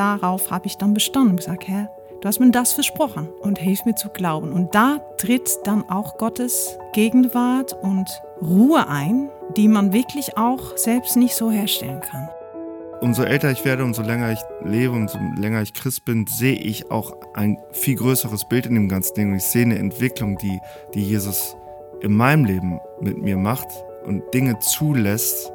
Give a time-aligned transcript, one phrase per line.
[0.00, 1.90] darauf habe ich dann bestanden und gesagt, Herr,
[2.22, 4.50] du hast mir das versprochen und hilf mir zu glauben.
[4.50, 8.08] Und da tritt dann auch Gottes Gegenwart und
[8.40, 9.28] Ruhe ein,
[9.58, 12.30] die man wirklich auch selbst nicht so herstellen kann.
[13.02, 16.90] Umso älter ich werde, umso länger ich lebe, umso länger ich Christ bin, sehe ich
[16.90, 19.32] auch ein viel größeres Bild in dem ganzen Ding.
[19.32, 20.60] Und ich sehe eine Entwicklung, die,
[20.94, 21.56] die Jesus
[22.00, 23.68] in meinem Leben mit mir macht
[24.06, 25.52] und Dinge zulässt,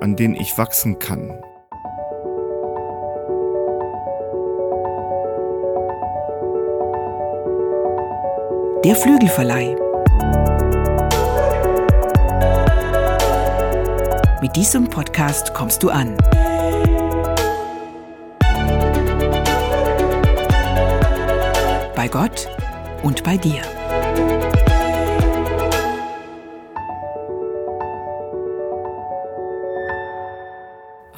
[0.00, 1.38] an denen ich wachsen kann.
[8.86, 9.74] Der Flügelverleih.
[14.40, 16.16] Mit diesem Podcast kommst du an.
[21.96, 22.48] Bei Gott
[23.02, 23.60] und bei dir.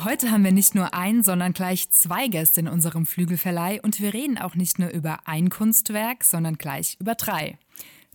[0.05, 4.15] Heute haben wir nicht nur ein, sondern gleich zwei Gäste in unserem Flügelverleih und wir
[4.15, 7.59] reden auch nicht nur über ein Kunstwerk, sondern gleich über drei.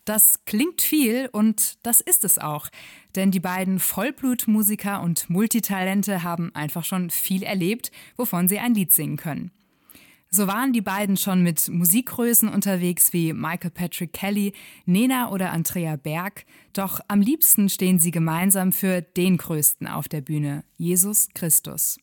[0.06, 2.68] Das klingt viel und das ist es auch,
[3.16, 8.92] denn die beiden Vollblutmusiker und Multitalente haben einfach schon viel erlebt, wovon sie ein Lied
[8.92, 9.52] singen können.
[10.30, 14.54] So waren die beiden schon mit Musikgrößen unterwegs wie Michael Patrick Kelly,
[14.86, 20.22] Nena oder Andrea Berg, doch am liebsten stehen sie gemeinsam für den Größten auf der
[20.22, 22.00] Bühne, Jesus Christus.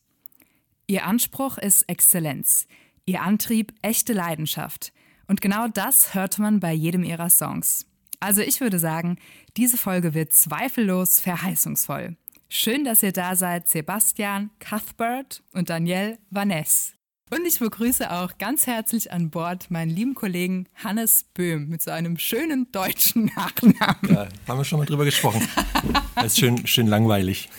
[0.87, 2.67] Ihr Anspruch ist Exzellenz,
[3.05, 4.93] ihr Antrieb echte Leidenschaft.
[5.27, 7.85] Und genau das hört man bei jedem ihrer Songs.
[8.21, 9.17] Also ich würde sagen,
[9.57, 12.15] diese Folge wird zweifellos verheißungsvoll.
[12.49, 16.93] Schön, dass ihr da seid, Sebastian, Cuthbert und Danielle Vaness.
[17.31, 21.89] Und ich begrüße auch ganz herzlich an Bord meinen lieben Kollegen Hannes Böhm mit so
[21.89, 24.13] einem schönen deutschen Nachnamen.
[24.13, 25.41] Ja, haben wir schon mal drüber gesprochen.
[26.13, 27.49] Das ist schön, schön langweilig.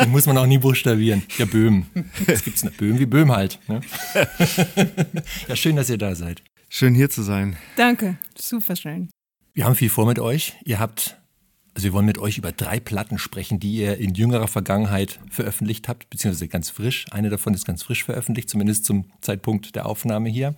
[0.00, 1.24] Den muss man auch nie buchstabieren.
[1.38, 1.86] Der Böhm.
[2.26, 3.58] Es gibt eine Böhm wie Böhm halt.
[3.66, 3.80] Ne?
[5.48, 6.42] Ja, schön, dass ihr da seid.
[6.68, 7.56] Schön hier zu sein.
[7.76, 9.08] Danke, super schön.
[9.54, 10.54] Wir haben viel vor mit euch.
[10.64, 11.22] Ihr habt
[11.74, 15.88] also wir wollen mit euch über drei Platten sprechen, die ihr in jüngerer Vergangenheit veröffentlicht
[15.88, 17.06] habt, beziehungsweise ganz frisch.
[17.10, 20.54] Eine davon ist ganz frisch veröffentlicht, zumindest zum Zeitpunkt der Aufnahme hier.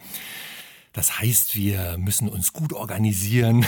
[0.92, 3.64] Das heißt, wir müssen uns gut organisieren.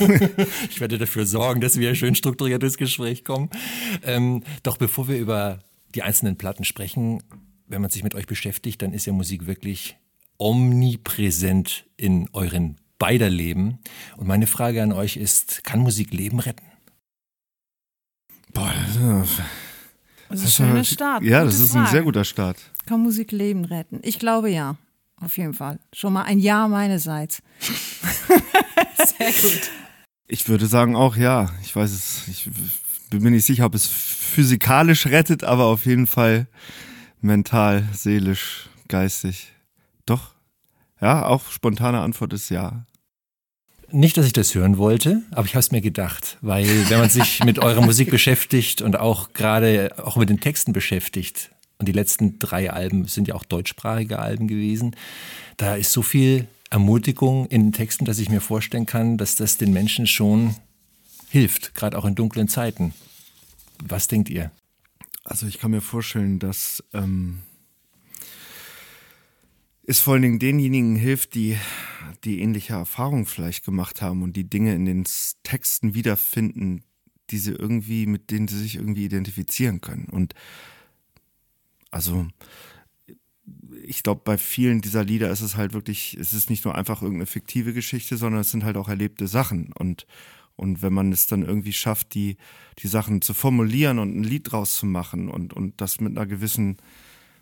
[0.70, 3.50] ich werde dafür sorgen, dass wir ein schön strukturiertes Gespräch kommen.
[4.02, 5.60] Ähm, doch bevor wir über
[5.94, 7.22] die einzelnen Platten sprechen,
[7.68, 9.96] wenn man sich mit euch beschäftigt, dann ist ja Musik wirklich
[10.38, 13.80] omnipräsent in euren beider Leben.
[14.16, 16.64] Und meine Frage an euch ist, kann Musik Leben retten?
[18.54, 18.72] Boah,
[20.28, 21.24] das ist ein schöner Start.
[21.24, 22.58] Ja, das ist ein sehr guter Start.
[22.86, 23.98] Kann Musik Leben retten?
[24.04, 24.76] Ich glaube ja,
[25.20, 25.80] auf jeden Fall.
[25.92, 27.42] Schon mal ein Ja meinerseits.
[27.58, 29.70] sehr gut.
[30.28, 31.50] Ich würde sagen auch ja.
[31.60, 32.48] Ich weiß es, ich
[33.10, 36.46] bin mir nicht sicher, ob es physikalisch rettet, aber auf jeden Fall
[37.20, 39.52] mental, seelisch, geistig.
[40.06, 40.36] Doch.
[41.00, 42.86] Ja, auch spontane Antwort ist ja.
[43.92, 47.10] Nicht, dass ich das hören wollte, aber ich habe es mir gedacht, weil wenn man
[47.10, 51.92] sich mit eurer Musik beschäftigt und auch gerade auch mit den Texten beschäftigt, und die
[51.92, 54.94] letzten drei Alben sind ja auch deutschsprachige Alben gewesen,
[55.56, 59.58] da ist so viel Ermutigung in den Texten, dass ich mir vorstellen kann, dass das
[59.58, 60.54] den Menschen schon
[61.28, 62.94] hilft, gerade auch in dunklen Zeiten.
[63.82, 64.52] Was denkt ihr?
[65.24, 67.40] Also ich kann mir vorstellen, dass ähm,
[69.84, 71.56] es vor allen Dingen denjenigen hilft, die
[72.24, 75.04] die ähnliche Erfahrungen vielleicht gemacht haben und die Dinge in den
[75.42, 76.84] Texten wiederfinden,
[77.30, 80.06] die sie irgendwie, mit denen sie sich irgendwie identifizieren können.
[80.06, 80.34] Und
[81.90, 82.26] also
[83.84, 87.02] ich glaube, bei vielen dieser Lieder ist es halt wirklich, es ist nicht nur einfach
[87.02, 89.72] irgendeine fiktive Geschichte, sondern es sind halt auch erlebte Sachen.
[89.72, 90.06] Und,
[90.54, 92.36] und wenn man es dann irgendwie schafft, die,
[92.78, 96.26] die Sachen zu formulieren und ein Lied draus zu machen und, und das mit einer
[96.26, 96.76] gewissen,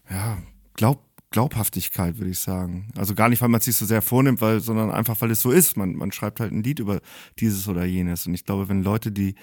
[0.08, 0.38] ja,
[0.80, 2.88] Glaub, Glaubhaftigkeit, würde ich sagen.
[2.96, 5.40] Also gar nicht, weil man es sich so sehr vornimmt, weil, sondern einfach, weil es
[5.40, 5.76] so ist.
[5.76, 7.00] Man, man schreibt halt ein Lied über
[7.38, 8.26] dieses oder jenes.
[8.26, 9.36] Und ich glaube, wenn Leute die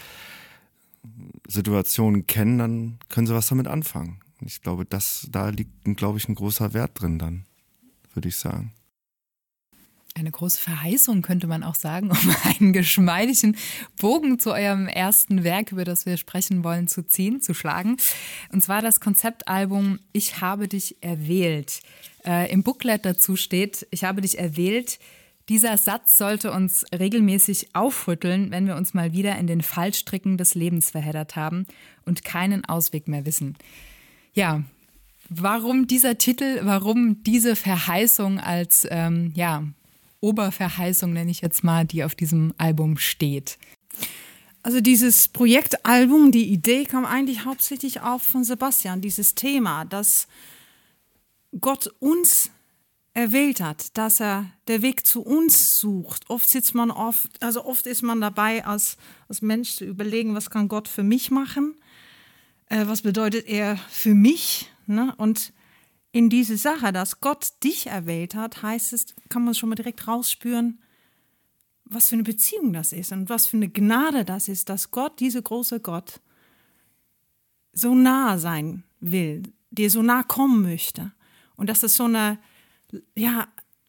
[1.48, 4.20] Situation kennen, dann können sie was damit anfangen.
[4.42, 7.46] Und ich glaube, das, da liegt, glaube ich, ein großer Wert drin dann,
[8.14, 8.74] würde ich sagen
[10.18, 13.56] eine große Verheißung, könnte man auch sagen, um einen geschmeidigen
[14.00, 17.98] Bogen zu eurem ersten Werk, über das wir sprechen wollen, zu ziehen, zu schlagen.
[18.52, 21.82] Und zwar das Konzeptalbum Ich habe dich erwählt.
[22.26, 25.00] Äh, Im Booklet dazu steht, ich habe dich erwählt.
[25.50, 30.56] Dieser Satz sollte uns regelmäßig aufrütteln, wenn wir uns mal wieder in den Fallstricken des
[30.56, 31.66] Lebens verheddert haben
[32.06, 33.56] und keinen Ausweg mehr wissen.
[34.34, 34.64] Ja,
[35.30, 39.64] warum dieser Titel, warum diese Verheißung als ähm, ja,
[40.22, 43.58] Oberverheißung, nenne ich jetzt mal, die auf diesem Album steht?
[44.64, 50.28] Also dieses Projektalbum, die Idee kam eigentlich hauptsächlich auch von Sebastian, dieses Thema, dass
[51.62, 52.50] Gott uns
[53.14, 56.30] erwählt hat, dass er der Weg zu uns sucht.
[56.30, 58.98] Oft sitzt man oft, also oft ist man dabei, als,
[59.28, 61.76] als Mensch zu überlegen, was kann Gott für mich machen?
[62.68, 64.72] Äh, was bedeutet er für mich?
[64.86, 65.16] Ne?
[65.18, 65.52] Und
[66.18, 70.08] in diese Sache, dass Gott dich erwählt hat, heißt es, kann man schon mal direkt
[70.08, 70.80] rausspüren,
[71.86, 75.20] was für eine Beziehung das ist und was für eine Gnade das ist, dass Gott,
[75.20, 76.20] dieser große Gott,
[77.72, 81.12] so nah sein will, dir so nah kommen möchte.
[81.56, 82.40] Und dass es so eine,
[83.16, 83.48] ja,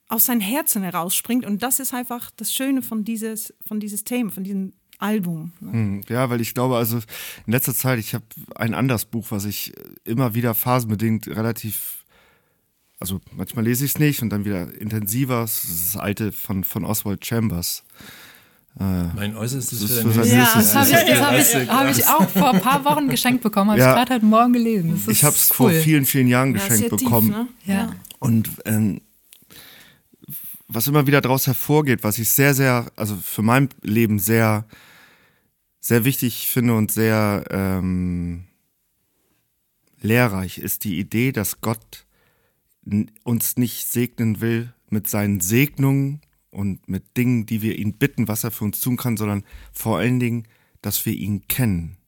[0.08, 1.46] aus seinem Herzen herausspringt.
[1.46, 5.52] Und das ist einfach das Schöne von dieses, von dieses Thema, von diesem Album.
[5.60, 5.72] Ne?
[5.72, 6.98] Hm, ja, weil ich glaube, also
[7.46, 9.72] in letzter Zeit, ich habe ein anderes Buch, was ich
[10.04, 12.04] immer wieder phasenbedingt relativ,
[13.00, 15.40] also manchmal lese ich es nicht und dann wieder intensiver.
[15.42, 17.84] Das ist das alte von, von Oswald Chambers.
[18.80, 20.72] Mein Äußerstes Das für ist dein für sein Höchstes.
[20.72, 23.70] Ja, das habe ich, hab ich, hab ich auch vor ein paar Wochen geschenkt bekommen,
[23.72, 23.90] habe Ja.
[23.90, 25.02] ich gerade heute Morgen gelesen.
[25.08, 25.56] Ich habe es cool.
[25.56, 27.30] vor vielen, vielen Jahren Ja, geschenkt tief, bekommen.
[27.30, 27.48] ne?
[27.64, 27.92] Ja.
[28.20, 29.00] Und ähm,
[30.68, 34.64] was immer wieder daraus hervorgeht, was ich sehr, sehr, also für mein Leben sehr,
[35.80, 38.44] sehr wichtig finde und sehr ähm,
[40.00, 42.04] lehrreich, ist die Idee, dass Gott
[43.24, 46.20] uns nicht segnen will mit seinen Segnungen
[46.50, 49.98] und mit Dingen, die wir ihn bitten, was er für uns tun kann, sondern vor
[49.98, 50.48] allen Dingen,
[50.80, 51.98] dass wir ihn kennen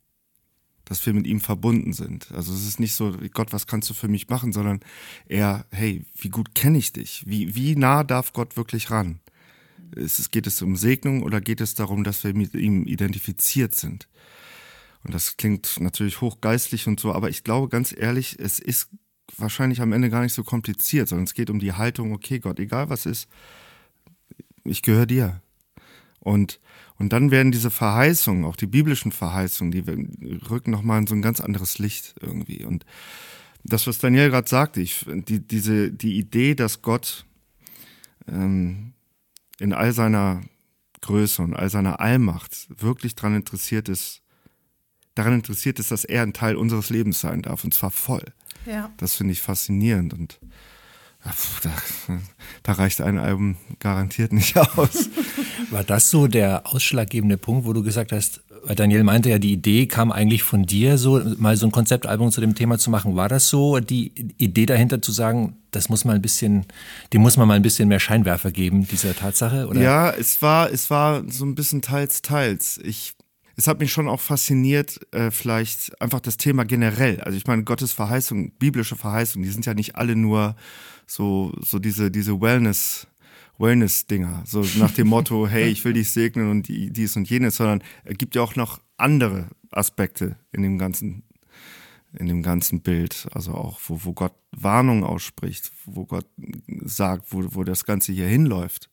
[0.91, 2.33] dass wir mit ihm verbunden sind.
[2.33, 4.81] Also es ist nicht so, Gott, was kannst du für mich machen, sondern
[5.29, 7.23] eher, hey, wie gut kenne ich dich?
[7.29, 9.21] Wie, wie nah darf Gott wirklich ran?
[9.95, 14.09] Es, geht es um Segnung oder geht es darum, dass wir mit ihm identifiziert sind?
[15.05, 18.89] Und das klingt natürlich hochgeistlich und so, aber ich glaube ganz ehrlich, es ist
[19.37, 22.59] wahrscheinlich am Ende gar nicht so kompliziert, sondern es geht um die Haltung, okay, Gott,
[22.59, 23.29] egal was ist,
[24.65, 25.41] ich gehöre dir.
[26.21, 26.61] Und,
[26.99, 31.23] und dann werden diese Verheißungen, auch die biblischen Verheißungen, die rücken nochmal in so ein
[31.23, 32.65] ganz anderes Licht irgendwie.
[32.65, 32.85] Und
[33.65, 37.25] das, was Daniel gerade sagte, ich, die, diese, die Idee, dass Gott
[38.29, 38.93] ähm,
[39.59, 40.43] in all seiner
[41.01, 44.23] Größe und all seiner Allmacht wirklich daran interessiert ist,
[45.15, 48.25] daran interessiert ist, dass er ein Teil unseres Lebens sein darf, und zwar voll.
[48.67, 48.91] Ja.
[48.97, 50.39] Das finde ich faszinierend und
[51.63, 51.71] da,
[52.63, 55.11] da reicht ein Album garantiert nicht aus.
[55.71, 59.53] War das so der ausschlaggebende Punkt, wo du gesagt hast, weil Daniel meinte ja, die
[59.53, 63.17] Idee kam eigentlich von dir, so mal so ein Konzeptalbum zu dem Thema zu machen.
[63.17, 66.67] War das so die Idee dahinter zu sagen, das muss mal ein bisschen,
[67.13, 69.67] dem muss man mal ein bisschen mehr Scheinwerfer geben, dieser Tatsache?
[69.67, 69.81] Oder?
[69.81, 72.79] Ja, es war, es war so ein bisschen teils, teils.
[72.83, 73.15] Ich,
[73.61, 77.21] es hat mich schon auch fasziniert, äh, vielleicht einfach das Thema generell.
[77.21, 80.57] Also ich meine, Gottes Verheißung, biblische Verheißung, die sind ja nicht alle nur
[81.07, 83.07] so, so diese, diese Wellness,
[83.59, 84.45] Wellness-Dinger.
[84.47, 87.83] So nach dem Motto, hey, ich will dich segnen und die, dies und jenes, sondern
[88.05, 91.25] es gibt ja auch noch andere Aspekte in dem ganzen
[92.19, 96.27] in dem ganzen Bild, also auch wo, wo Gott Warnung ausspricht, wo Gott
[96.83, 98.91] sagt, wo, wo das Ganze hier hinläuft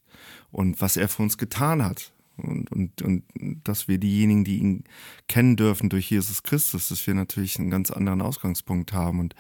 [0.52, 2.14] und was er für uns getan hat.
[2.38, 3.24] Und, und, und
[3.64, 4.84] dass wir diejenigen, die ihn
[5.28, 9.20] kennen dürfen durch Jesus Christus, dass wir natürlich einen ganz anderen Ausgangspunkt haben.
[9.20, 9.36] Und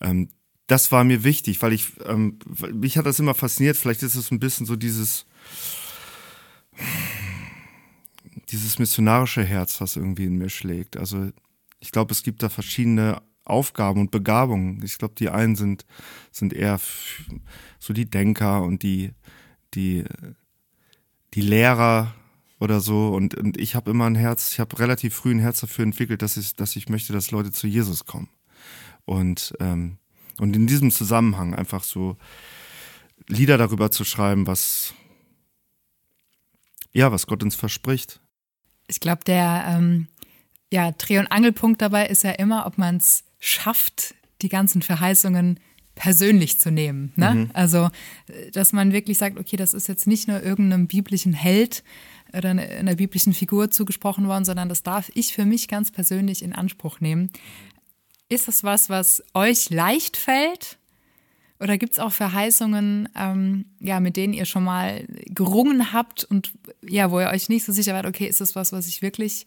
[0.00, 0.28] ähm,
[0.68, 2.38] das war mir wichtig, weil ich, ähm,
[2.72, 5.26] mich hat das immer fasziniert, vielleicht ist es ein bisschen so dieses,
[8.50, 10.96] dieses missionarische Herz, was irgendwie in mir schlägt.
[10.96, 11.30] Also
[11.80, 14.82] ich glaube, es gibt da verschiedene Aufgaben und Begabungen.
[14.84, 15.86] Ich glaube, die einen sind,
[16.30, 16.78] sind eher
[17.78, 19.12] so die Denker und die,
[19.74, 20.04] die,
[21.34, 22.14] die Lehrer
[22.60, 23.08] oder so.
[23.08, 26.22] Und, und ich habe immer ein Herz, ich habe relativ früh ein Herz dafür entwickelt,
[26.22, 28.28] dass ich, dass ich möchte, dass Leute zu Jesus kommen.
[29.04, 29.98] Und, ähm,
[30.38, 32.16] und in diesem Zusammenhang einfach so
[33.26, 34.94] Lieder darüber zu schreiben, was,
[36.92, 38.20] ja, was Gott uns verspricht.
[38.86, 40.08] Ich glaube, der ähm,
[40.72, 45.60] ja, Dreh- und Angelpunkt dabei ist ja immer, ob man es schafft, die ganzen Verheißungen
[45.94, 47.12] persönlich zu nehmen.
[47.16, 47.50] Ne?
[47.54, 47.90] Also,
[48.28, 51.82] äh, dass man wirklich sagt, okay, das ist jetzt nicht nur irgendeinem biblischen Held
[52.36, 56.42] oder eine- einer biblischen Figur zugesprochen worden, sondern das darf ich für mich ganz persönlich
[56.42, 57.30] in Anspruch nehmen.
[58.28, 60.78] Ist das was, was euch leicht fällt?
[61.60, 66.52] Oder gibt es auch Verheißungen, ähm, ja, mit denen ihr schon mal gerungen habt und
[66.86, 69.44] ja, wo ihr euch nicht so sicher wart, okay, ist das was, was ich wirklich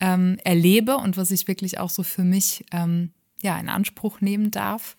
[0.00, 3.10] ähm, erlebe und was ich wirklich auch so für mich ähm,
[3.42, 4.96] ja, in Anspruch nehmen darf?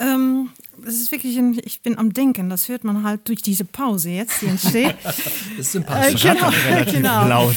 [0.00, 3.66] Ähm, das ist wirklich, ein, ich bin am Denken, das hört man halt durch diese
[3.66, 4.96] Pause jetzt, die entsteht.
[5.04, 5.18] Das
[5.58, 6.24] ist sympathisch.
[6.24, 7.26] Äh, genau, relativ genau.
[7.28, 7.56] laut.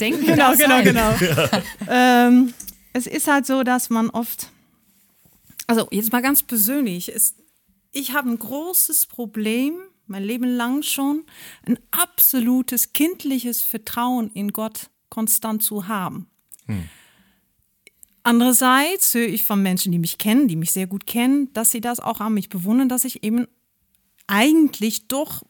[0.00, 0.84] Denken genau, genau, sein.
[0.84, 1.14] genau.
[1.88, 2.54] ähm,
[2.94, 4.48] es ist halt so, dass man oft,
[5.66, 7.34] also jetzt mal ganz persönlich, es,
[7.92, 9.74] ich habe ein großes Problem,
[10.06, 11.24] mein Leben lang schon,
[11.66, 16.26] ein absolutes kindliches Vertrauen in Gott konstant zu haben.
[18.24, 21.80] Andererseits höre ich von Menschen, die mich kennen, die mich sehr gut kennen, dass sie
[21.80, 23.46] das auch an mich bewundern, dass ich eben
[24.28, 25.42] eigentlich doch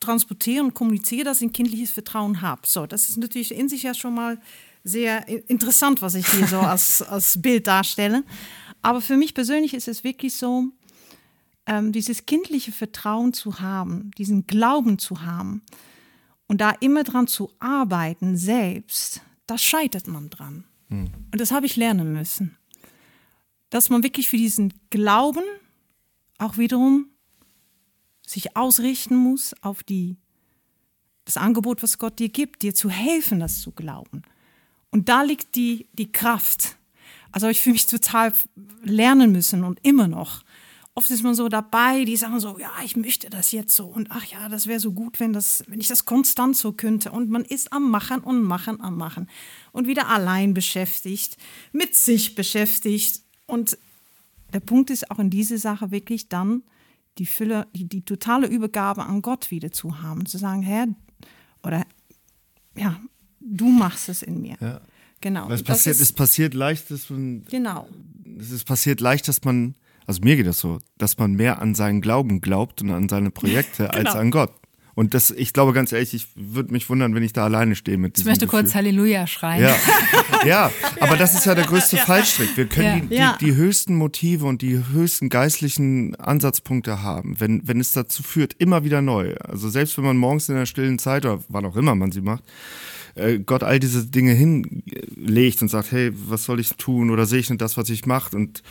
[0.00, 2.62] transportiere und kommuniziere, dass ich ein kindliches Vertrauen habe.
[2.66, 4.40] So, das ist natürlich in sich ja schon mal
[4.82, 8.24] sehr interessant, was ich hier so als, als Bild darstelle.
[8.82, 10.64] Aber für mich persönlich ist es wirklich so,
[11.66, 15.62] ähm, dieses kindliche Vertrauen zu haben, diesen Glauben zu haben
[16.46, 20.64] und da immer dran zu arbeiten selbst, da scheitert man dran.
[20.88, 21.10] Mhm.
[21.32, 22.56] Und das habe ich lernen müssen.
[23.70, 25.44] Dass man wirklich für diesen Glauben
[26.38, 27.08] auch wiederum
[28.26, 30.16] sich ausrichten muss auf die,
[31.24, 34.22] das Angebot, was Gott dir gibt, dir zu helfen, das zu glauben.
[34.90, 36.76] Und da liegt die, die Kraft.
[37.32, 38.32] Also ich für mich total
[38.82, 40.43] lernen müssen und immer noch.
[40.96, 44.12] Oft ist man so dabei, die sagen so, ja, ich möchte das jetzt so und
[44.12, 47.10] ach ja, das wäre so gut, wenn, das, wenn ich das konstant so könnte.
[47.10, 49.28] Und man ist am Machen und Machen, am Machen.
[49.72, 51.36] Und wieder allein beschäftigt,
[51.72, 53.22] mit sich beschäftigt.
[53.46, 53.76] Und
[54.52, 56.62] der Punkt ist auch in dieser Sache wirklich dann
[57.18, 60.26] die Fülle, die, die totale Übergabe an Gott wieder zu haben.
[60.26, 60.86] Zu sagen, Herr,
[61.64, 61.84] oder
[62.76, 63.00] ja,
[63.40, 64.56] du machst es in mir.
[64.60, 64.80] Ja.
[65.20, 65.50] Genau.
[65.50, 67.44] es passiert, ist, es passiert leicht, dass man.
[67.50, 67.88] Genau.
[68.38, 69.74] Es ist passiert leicht, dass man,
[70.06, 73.30] also mir geht das so, dass man mehr an seinen Glauben glaubt und an seine
[73.30, 74.10] Projekte genau.
[74.10, 74.52] als an Gott.
[74.96, 77.98] Und das, ich glaube ganz ehrlich, ich würde mich wundern, wenn ich da alleine stehe
[77.98, 78.60] mit diesem Ich möchte Gefühl.
[78.60, 79.64] kurz Halleluja schreien.
[79.64, 79.76] Ja,
[80.46, 82.04] ja aber das ist ja der größte ja.
[82.04, 82.56] Fallstrick.
[82.56, 83.36] Wir können ja.
[83.40, 88.22] die, die, die, höchsten Motive und die höchsten geistlichen Ansatzpunkte haben, wenn, wenn es dazu
[88.22, 89.34] führt, immer wieder neu.
[89.40, 92.20] Also selbst wenn man morgens in der stillen Zeit oder wann auch immer man sie
[92.20, 92.44] macht,
[93.16, 97.40] äh, Gott all diese Dinge hinlegt und sagt, hey, was soll ich tun oder sehe
[97.40, 98.62] ich nicht das, was ich mache und äh,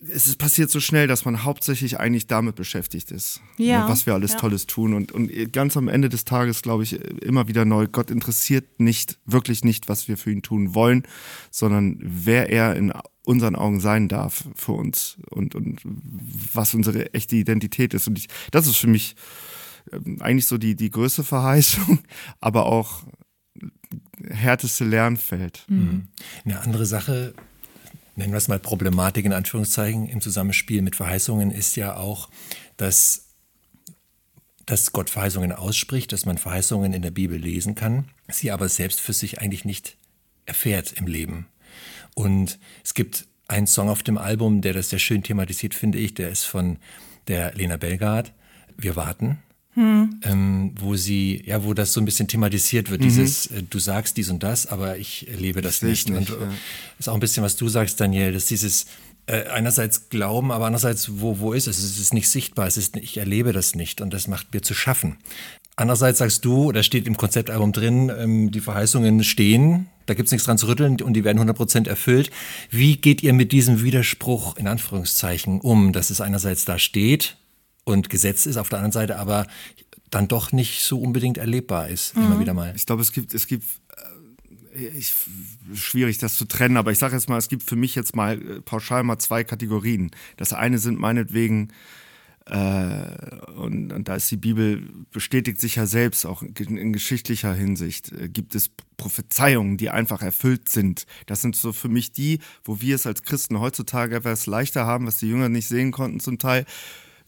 [0.00, 4.06] es ist passiert so schnell, dass man hauptsächlich eigentlich damit beschäftigt ist, ja, ne, was
[4.06, 4.38] wir alles ja.
[4.38, 4.94] Tolles tun.
[4.94, 9.18] Und, und ganz am Ende des Tages, glaube ich, immer wieder neu, Gott interessiert nicht,
[9.24, 11.04] wirklich nicht, was wir für ihn tun wollen,
[11.50, 12.92] sondern wer er in
[13.24, 18.06] unseren Augen sein darf für uns und, und was unsere echte Identität ist.
[18.06, 19.16] Und ich, das ist für mich
[19.92, 22.00] ähm, eigentlich so die, die größte Verheißung,
[22.40, 23.02] aber auch
[24.28, 25.64] härteste Lernfeld.
[25.68, 26.08] Mhm.
[26.44, 27.34] Eine andere Sache,
[28.16, 32.28] nennen wir es mal Problematik in Anführungszeichen im Zusammenspiel mit Verheißungen, ist ja auch,
[32.76, 33.26] dass,
[34.66, 39.00] dass Gott Verheißungen ausspricht, dass man Verheißungen in der Bibel lesen kann, sie aber selbst
[39.00, 39.96] für sich eigentlich nicht
[40.46, 41.46] erfährt im Leben.
[42.14, 46.14] Und es gibt einen Song auf dem Album, der das sehr schön thematisiert, finde ich,
[46.14, 46.78] der ist von
[47.28, 48.32] der Lena Belgard.
[48.76, 49.38] Wir warten.
[49.74, 50.20] Hm.
[50.22, 53.04] Ähm, wo sie, ja, wo das so ein bisschen thematisiert wird, mhm.
[53.04, 56.08] dieses, äh, du sagst dies und das, aber ich erlebe das nicht.
[56.08, 56.30] nicht.
[56.30, 56.48] Und ja.
[56.98, 58.86] ist auch ein bisschen, was du sagst, Daniel, dass dieses
[59.26, 61.78] äh, einerseits Glauben, aber andererseits, wo, wo ist es?
[61.78, 64.74] Es ist nicht sichtbar, es ist, ich erlebe das nicht und das macht mir zu
[64.74, 65.16] schaffen.
[65.76, 70.46] Andererseits sagst du, oder steht im Konzeptalbum drin, ähm, die Verheißungen stehen, da gibt's nichts
[70.46, 72.30] dran zu rütteln und die werden 100% erfüllt.
[72.70, 77.36] Wie geht ihr mit diesem Widerspruch in Anführungszeichen um, dass es einerseits da steht,
[77.84, 79.46] und Gesetz ist, auf der anderen Seite aber
[80.10, 82.24] dann doch nicht so unbedingt erlebbar ist, mhm.
[82.24, 82.72] immer wieder mal.
[82.76, 83.64] Ich glaube, es gibt, es gibt
[84.74, 85.12] äh, ich,
[85.74, 88.40] schwierig das zu trennen, aber ich sage jetzt mal, es gibt für mich jetzt mal
[88.40, 90.10] äh, pauschal mal zwei Kategorien.
[90.36, 91.72] Das eine sind meinetwegen
[92.46, 97.54] äh, und, und, da ist die Bibel, bestätigt sich ja selbst, auch in, in geschichtlicher
[97.54, 101.06] Hinsicht, äh, gibt es Prophezeiungen, die einfach erfüllt sind.
[101.24, 105.06] Das sind so für mich die, wo wir es als Christen heutzutage etwas leichter haben,
[105.06, 106.66] was die Jünger nicht sehen konnten zum Teil,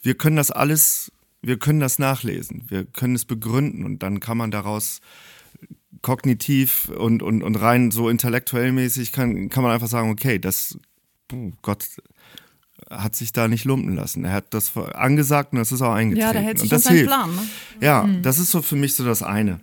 [0.02, 1.12] wir können das alles,
[1.42, 5.00] wir können das nachlesen, wir können es begründen und dann kann man daraus
[6.02, 10.78] kognitiv und, und, und rein so intellektuell mäßig kann, kann man einfach sagen, okay, das,
[11.62, 11.84] Gott
[12.90, 14.24] hat sich da nicht lumpen lassen.
[14.24, 16.26] Er hat das angesagt und das ist auch eingetreten.
[16.26, 17.06] Ja, da hält sich das hilft.
[17.06, 17.34] Plan.
[17.34, 17.42] Ne?
[17.80, 18.22] Ja, mhm.
[18.22, 19.60] das ist so für mich so das eine.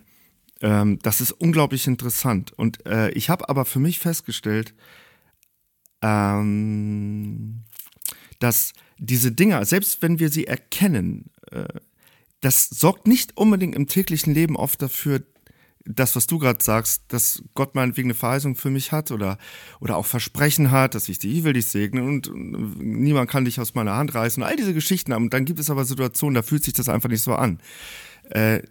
[0.62, 2.52] Ähm, das ist unglaublich interessant.
[2.54, 4.74] Und äh, ich habe aber für mich festgestellt,
[6.02, 7.64] ähm,
[8.40, 11.66] dass diese Dinger, selbst wenn wir sie erkennen, äh,
[12.40, 15.24] das sorgt nicht unbedingt im täglichen Leben oft dafür,
[15.86, 19.38] das, was du gerade sagst, dass Gott meinetwegen eine Verheißung für mich hat oder,
[19.82, 23.76] oder auch Versprechen hat, dass ich ich will dich segnen und, niemand kann dich aus
[23.76, 25.12] meiner Hand reißen und all diese Geschichten.
[25.12, 27.60] Und dann gibt es aber Situationen, da fühlt sich das einfach nicht so an.
[28.30, 28.62] Äh,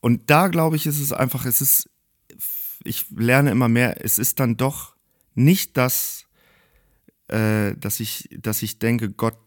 [0.00, 1.90] und da glaube ich, ist es einfach, es ist,
[2.84, 4.94] ich lerne immer mehr, es ist dann doch
[5.34, 6.26] nicht das,
[7.30, 9.38] äh, dass, ich, dass ich denke, Gott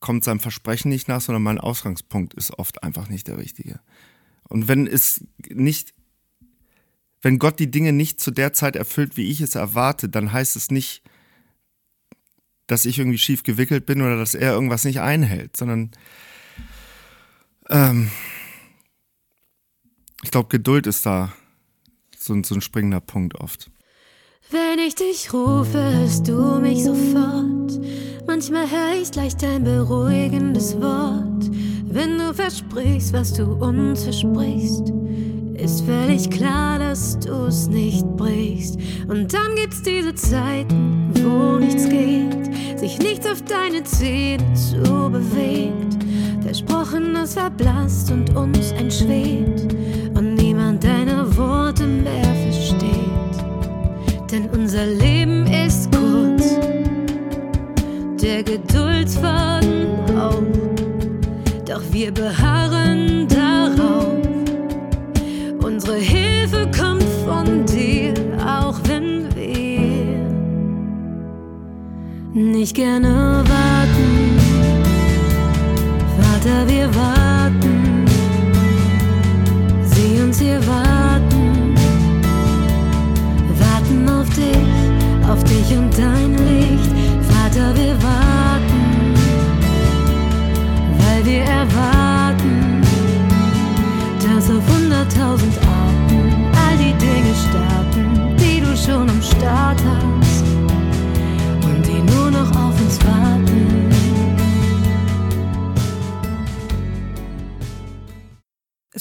[0.00, 3.80] kommt seinem Versprechen nicht nach, sondern mein Ausgangspunkt ist oft einfach nicht der richtige.
[4.44, 5.94] Und wenn es nicht,
[7.20, 10.54] wenn Gott die Dinge nicht zu der Zeit erfüllt, wie ich es erwarte, dann heißt
[10.56, 11.02] es nicht,
[12.66, 15.90] dass ich irgendwie schief gewickelt bin oder dass er irgendwas nicht einhält, sondern
[17.70, 18.10] ähm,
[20.22, 21.32] ich glaube, Geduld ist da
[22.16, 23.70] so, so ein springender Punkt oft.
[24.50, 27.78] Wenn ich dich rufe, hörst du mich sofort.
[28.26, 31.50] Manchmal höre ich gleich dein beruhigendes Wort.
[31.84, 34.90] Wenn du versprichst, was du uns versprichst,
[35.52, 38.78] ist völlig klar, dass du es nicht brichst.
[39.06, 45.98] Und dann gibt's diese Zeiten, wo nichts geht, sich nichts auf deine Zähne zu bewegt.
[46.40, 49.74] Versprochenes verblasst und uns entschwebt
[50.14, 52.27] und niemand deine Worte mehr.
[54.30, 56.58] Denn unser Leben ist kurz,
[58.22, 59.86] der Geduldsfaden
[60.18, 60.42] auf,
[61.64, 64.18] doch wir beharren darauf.
[65.62, 68.12] Unsere Hilfe kommt von dir,
[68.46, 70.18] auch wenn wir
[72.34, 74.38] nicht gerne warten.
[76.20, 78.04] Vater, wir warten.
[79.84, 80.87] Sieh uns hier warten.
[85.38, 86.90] Auf dich und dein Licht.
[87.30, 89.14] Vater, wir warten.
[90.98, 92.82] Weil wir erwarten,
[94.20, 99.97] dass auf hunderttausend Arten all die Dinge starten, die du schon am Start hast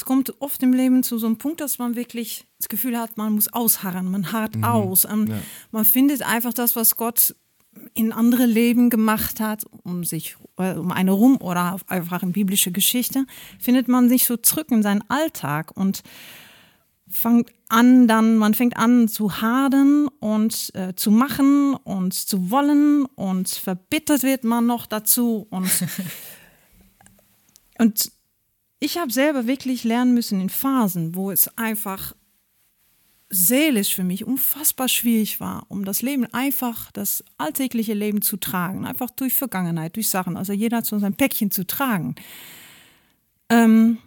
[0.08, 3.34] kommt oft im Leben zu so einem Punkt, dass man wirklich das Gefühl hat, man
[3.34, 5.04] muss ausharren, man harrt aus.
[5.04, 5.38] Ähm, ja.
[5.72, 7.36] Man findet einfach das, was Gott
[7.94, 12.72] in andere Leben gemacht hat, um sich äh, um eine rum oder einfach in biblische
[12.72, 13.26] Geschichte,
[13.60, 16.04] findet man sich so zurück in seinen Alltag und
[17.10, 23.06] fängt an, dann man fängt an zu hadern und äh, zu machen und zu wollen
[23.16, 25.70] und verbittert wird man noch dazu und
[27.78, 28.17] und
[28.80, 32.14] ich habe selber wirklich lernen müssen in Phasen, wo es einfach
[33.30, 38.86] seelisch für mich unfassbar schwierig war, um das Leben einfach, das alltägliche Leben zu tragen,
[38.86, 40.38] einfach durch Vergangenheit, durch Sachen.
[40.38, 42.16] Also jeder hat so sein Päckchen zu tragen.
[43.50, 43.98] Ähm,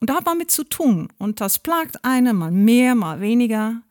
[0.00, 1.08] und da hat man mit zu tun.
[1.18, 3.82] Und das plagt eine, mal mehr, mal weniger.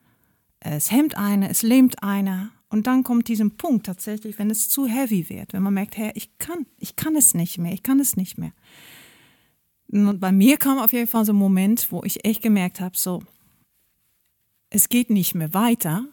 [0.60, 2.50] Es hemmt eine, es lähmt eine.
[2.68, 6.10] Und dann kommt diesen Punkt tatsächlich, wenn es zu heavy wird, wenn man merkt, hey,
[6.14, 8.52] ich kann, ich kann es nicht mehr, ich kann es nicht mehr.
[9.88, 12.96] Und bei mir kam auf jeden Fall so ein Moment, wo ich echt gemerkt habe,
[12.96, 13.22] so,
[14.70, 16.04] es geht nicht mehr weiter.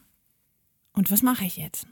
[0.92, 1.86] Und was mache ich jetzt?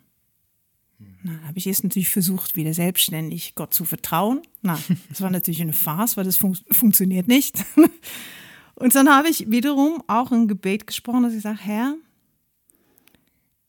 [1.22, 4.42] Na, habe ich erst natürlich versucht, wieder selbstständig Gott zu vertrauen.
[4.62, 7.64] Na, das war natürlich eine Farce, weil das fun funktioniert nicht.
[8.74, 11.94] Und dann habe ich wiederum auch ein Gebet gesprochen, dass ich sage, Herr,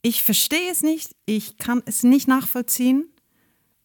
[0.02, 3.04] ich verstehe es nicht, ich kann es nicht nachvollziehen,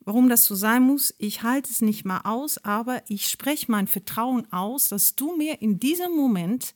[0.06, 1.14] warum das so sein muss.
[1.18, 5.62] Ich halte es nicht mal aus, aber ich spreche mein Vertrauen aus, dass du mir
[5.62, 6.74] in diesem Moment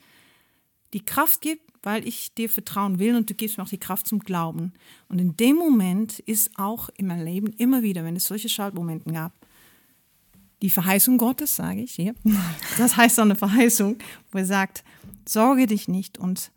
[0.93, 4.07] die Kraft gibst, weil ich dir vertrauen will und du gibst mir auch die Kraft
[4.07, 4.73] zum Glauben.
[5.09, 9.12] Und in dem Moment ist auch in meinem Leben immer wieder, wenn es solche Schaltmomente
[9.12, 9.33] gab,
[10.62, 12.15] die Verheißung Gottes, sage ich hier,
[12.77, 13.97] das heißt so eine Verheißung,
[14.31, 14.83] wo er sagt,
[15.27, 16.51] sorge dich nicht und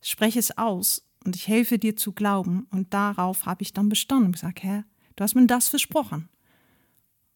[0.00, 2.66] spreche es aus und ich helfe dir zu glauben.
[2.70, 4.84] Und darauf habe ich dann bestanden und gesagt, Herr,
[5.16, 6.28] du hast mir das versprochen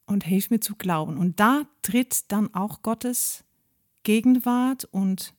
[0.07, 1.17] und hilf mir zu glauben.
[1.17, 3.45] Und da tritt dann auch Gottes
[4.03, 5.35] Gegenwart und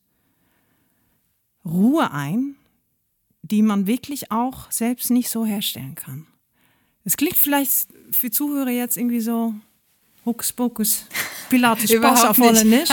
[1.64, 2.56] Ruhe ein,
[3.42, 6.26] die man wirklich auch selbst nicht so herstellen kann.
[7.04, 9.54] Es klingt vielleicht für Zuhörer jetzt irgendwie so
[10.24, 11.06] Hokuspokus,
[11.50, 12.48] Pilatus, Spaß auf nicht.
[12.48, 12.90] Holländisch.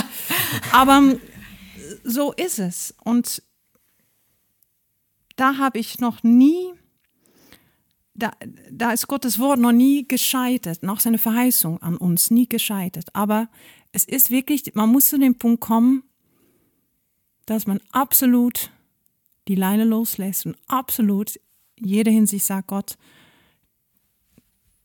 [0.72, 1.20] Aber ähm,
[2.04, 2.96] so ist es.
[3.04, 3.44] Und
[5.36, 6.74] da habe ich noch nie,
[8.18, 8.32] da,
[8.72, 13.10] da ist Gottes Wort noch nie gescheitert, noch seine Verheißung an uns nie gescheitert.
[13.14, 13.48] Aber
[13.92, 16.04] es ist wirklich, man muss zu dem Punkt kommen,
[17.46, 18.72] dass man absolut
[19.48, 21.38] die Leine loslässt und absolut
[21.76, 22.98] in jeder Hinsicht sagt, Gott,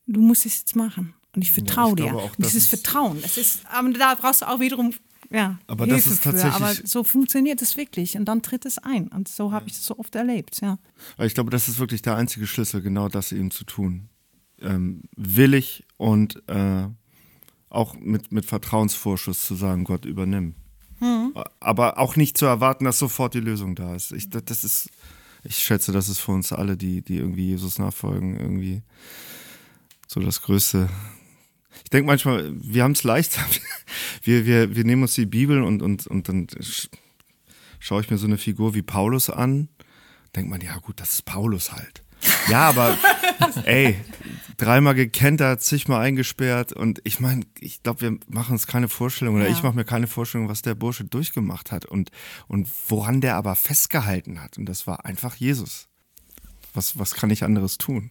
[0.06, 1.14] du musst es jetzt machen.
[1.34, 2.14] Und ich vertraue ich dir.
[2.14, 4.92] auch, Und das dieses ist- Vertrauen, das ist, aber da brauchst du auch wiederum
[5.32, 6.30] ja, Aber das Hilfe ist für.
[6.30, 9.08] tatsächlich- Aber so funktioniert es wirklich und dann tritt es ein.
[9.08, 10.78] Und so habe ich es so oft erlebt, ja.
[11.18, 14.08] Ich glaube, das ist wirklich der einzige Schlüssel, genau das eben zu tun.
[14.60, 16.86] Ähm, willig und äh,
[17.68, 20.54] auch mit, mit Vertrauensvorschuss zu sagen, Gott übernimm.
[21.58, 24.12] Aber auch nicht zu erwarten, dass sofort die Lösung da ist.
[24.12, 24.88] Ich, das- das ist,
[25.42, 28.82] ich schätze, das ist für uns alle, die, die irgendwie Jesus nachfolgen, irgendwie
[30.06, 30.88] so das Größte.
[31.84, 33.38] Ich denke manchmal, wir haben es leicht.
[34.22, 36.88] Wir, wir, wir nehmen uns die Bibel und, und, und dann sch-
[37.78, 39.68] schaue ich mir so eine Figur wie Paulus an
[40.34, 42.02] denkt man, ja gut, das ist Paulus halt.
[42.48, 42.96] Ja, aber
[43.64, 43.96] ey,
[44.56, 49.46] dreimal gekentert, zigmal eingesperrt und ich meine, ich glaube, wir machen uns keine Vorstellung oder
[49.48, 49.52] Ja.
[49.52, 52.10] ich mache mir keine Vorstellung, was der Bursche durchgemacht hat und,
[52.48, 55.88] und woran der aber festgehalten hat und das war einfach Jesus.
[56.72, 58.10] was, was kann ich anderes tun?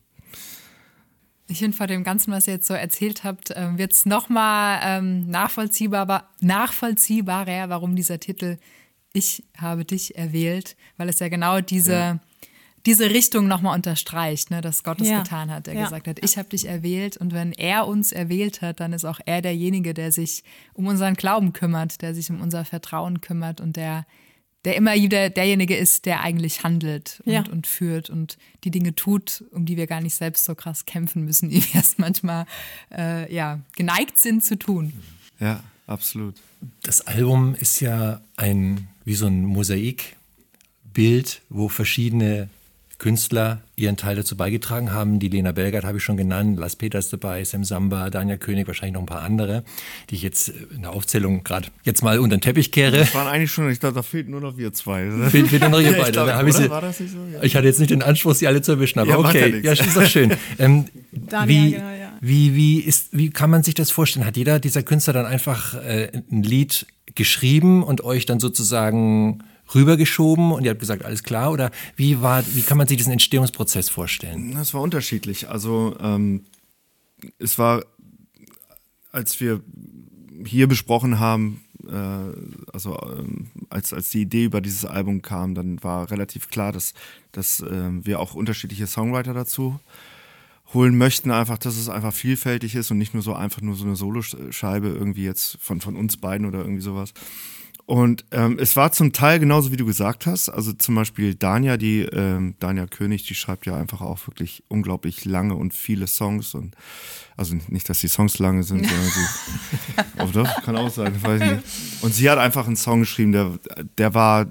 [1.51, 4.79] Ich finde, vor dem Ganzen, was ihr jetzt so erzählt habt, äh, wird es nochmal
[4.83, 8.57] ähm, nachvollziehbar, nachvollziehbarer, warum dieser Titel
[9.11, 12.19] Ich habe dich erwählt, weil es ja genau diese, ja.
[12.85, 15.23] diese Richtung nochmal unterstreicht, ne, dass Gott es ja.
[15.23, 15.83] getan hat, der ja.
[15.83, 19.19] gesagt hat, ich habe dich erwählt und wenn er uns erwählt hat, dann ist auch
[19.25, 23.75] er derjenige, der sich um unseren Glauben kümmert, der sich um unser Vertrauen kümmert und
[23.75, 24.05] der
[24.65, 27.43] der immer wieder derjenige ist, der eigentlich handelt und, ja.
[27.51, 31.25] und, führt und die Dinge tut, um die wir gar nicht selbst so krass kämpfen
[31.25, 32.45] müssen, wie wir es manchmal
[32.95, 34.93] äh, ja, geneigt sind zu tun.
[35.39, 36.35] Ja, absolut.
[36.83, 42.49] Das Album ist ja ein wie so ein Mosaikbild, wo verschiedene
[43.01, 45.17] Künstler ihren Teil dazu beigetragen haben.
[45.17, 48.93] Die Lena Belgard habe ich schon genannt, Las Peters dabei, Sam Samba, Daniel König, wahrscheinlich
[48.93, 49.63] noch ein paar andere,
[50.11, 52.97] die ich jetzt in der Aufzählung gerade jetzt mal unter den Teppich kehre.
[52.97, 55.09] Das waren eigentlich schon, ich glaube, da fehlten nur noch wir zwei.
[55.31, 56.15] Fehlt, fehlt nur noch ihr beide.
[56.15, 57.17] Ja, ich, glaub, war das nicht so?
[57.33, 57.41] Ja.
[57.41, 59.97] ich hatte jetzt nicht den Anspruch, sie alle zu erwischen, aber ja, okay, ja, ist
[59.97, 60.35] doch schön.
[60.59, 62.11] Ähm, Daniel, wie, genau, ja.
[62.21, 64.27] wie, wie, ist, wie kann man sich das vorstellen?
[64.27, 66.85] Hat jeder dieser Künstler dann einfach äh, ein Lied
[67.15, 71.51] geschrieben und euch dann sozusagen rübergeschoben und ihr habt gesagt, alles klar?
[71.51, 74.53] Oder wie, war, wie kann man sich diesen Entstehungsprozess vorstellen?
[74.55, 75.49] Das war unterschiedlich.
[75.49, 76.45] Also ähm,
[77.39, 77.83] es war,
[79.11, 79.61] als wir
[80.45, 85.83] hier besprochen haben, äh, also ähm, als, als die Idee über dieses Album kam, dann
[85.83, 86.93] war relativ klar, dass,
[87.31, 89.79] dass äh, wir auch unterschiedliche Songwriter dazu
[90.73, 93.85] holen möchten, einfach, dass es einfach vielfältig ist und nicht nur so einfach nur so
[93.85, 97.13] eine Soloscheibe irgendwie jetzt von, von uns beiden oder irgendwie sowas.
[97.85, 100.49] Und ähm, es war zum Teil genauso, wie du gesagt hast.
[100.49, 105.25] Also zum Beispiel Dania, die ähm, Dania König, die schreibt ja einfach auch wirklich unglaublich
[105.25, 106.53] lange und viele Songs.
[106.53, 106.75] Und
[107.35, 110.01] also nicht, dass die Songs lange sind, sondern sie.
[110.17, 111.63] aber doch, kann auch sein, weiß ich nicht.
[112.01, 113.59] Und sie hat einfach einen Song geschrieben, der,
[113.97, 114.45] der war,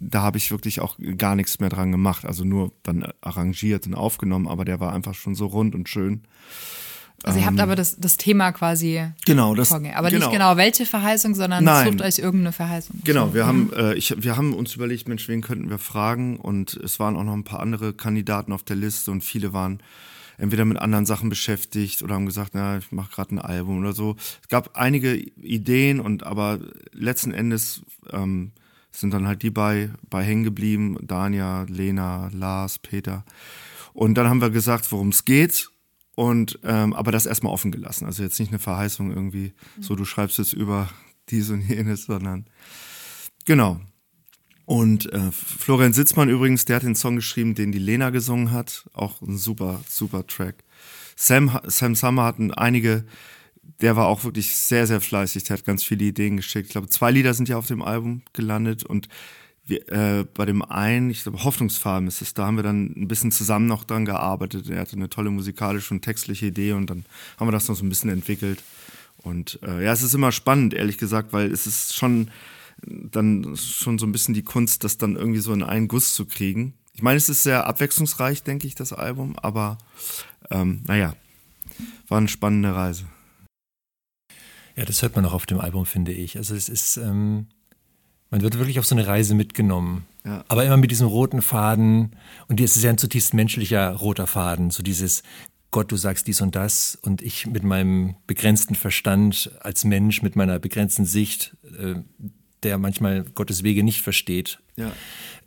[0.00, 2.24] da habe ich wirklich auch gar nichts mehr dran gemacht.
[2.24, 6.22] Also nur dann arrangiert und aufgenommen, aber der war einfach schon so rund und schön.
[7.22, 9.94] Also ihr habt ähm, aber das, das Thema quasi genau, das, vorgehen.
[9.94, 10.26] Aber genau.
[10.26, 11.92] nicht genau welche Verheißung, sondern Nein.
[11.92, 13.00] sucht euch irgendeine Verheißung.
[13.04, 13.48] Genau, wir, mhm.
[13.48, 16.36] haben, äh, ich, wir haben uns überlegt, Mensch, wen könnten wir fragen?
[16.36, 19.82] Und es waren auch noch ein paar andere Kandidaten auf der Liste und viele waren
[20.38, 23.92] entweder mit anderen Sachen beschäftigt oder haben gesagt, na, ich mache gerade ein Album oder
[23.92, 24.16] so.
[24.42, 26.58] Es gab einige Ideen und aber
[26.92, 28.52] letzten Endes ähm,
[28.92, 33.24] sind dann halt die bei, bei hängen geblieben, Dania, Lena, Lars, Peter.
[33.92, 35.69] Und dann haben wir gesagt, worum es geht
[36.20, 38.04] und ähm, aber das erstmal offen gelassen.
[38.04, 39.82] Also jetzt nicht eine Verheißung irgendwie, mhm.
[39.82, 40.90] so du schreibst jetzt über
[41.30, 42.44] dies und jenes, sondern
[43.46, 43.80] genau.
[44.66, 48.86] Und äh, Florian Sitzmann übrigens, der hat den Song geschrieben, den die Lena gesungen hat.
[48.92, 50.56] Auch ein super, super Track.
[51.16, 53.06] Sam, Sam Summer hatten einige,
[53.80, 55.44] der war auch wirklich sehr, sehr fleißig.
[55.44, 56.66] Der hat ganz viele Ideen geschickt.
[56.66, 59.08] Ich glaube, zwei Lieder sind ja auf dem Album gelandet und
[59.66, 63.08] wir, äh, bei dem einen, ich glaube, Hoffnungsfarben ist es, da haben wir dann ein
[63.08, 64.68] bisschen zusammen noch dran gearbeitet.
[64.68, 67.04] Er hatte eine tolle musikalische und textliche Idee und dann
[67.38, 68.62] haben wir das noch so ein bisschen entwickelt.
[69.18, 72.30] Und äh, ja, es ist immer spannend, ehrlich gesagt, weil es ist schon
[72.82, 76.24] dann schon so ein bisschen die Kunst, das dann irgendwie so in einen Guss zu
[76.24, 76.74] kriegen.
[76.94, 79.78] Ich meine, es ist sehr abwechslungsreich, denke ich, das Album, aber
[80.50, 81.14] ähm, naja,
[82.08, 83.04] war eine spannende Reise.
[84.76, 86.36] Ja, das hört man auch auf dem Album, finde ich.
[86.36, 87.48] Also es ist, ähm,
[88.30, 90.06] man wird wirklich auf so eine Reise mitgenommen.
[90.24, 90.44] Ja.
[90.48, 92.16] Aber immer mit diesem roten Faden.
[92.48, 94.70] Und es ist ja ein zutiefst menschlicher roter Faden.
[94.70, 95.22] So dieses
[95.70, 96.98] Gott, du sagst dies und das.
[97.02, 101.96] Und ich mit meinem begrenzten Verstand als Mensch, mit meiner begrenzten Sicht, äh,
[102.62, 104.60] der manchmal Gottes Wege nicht versteht.
[104.76, 104.92] Ja.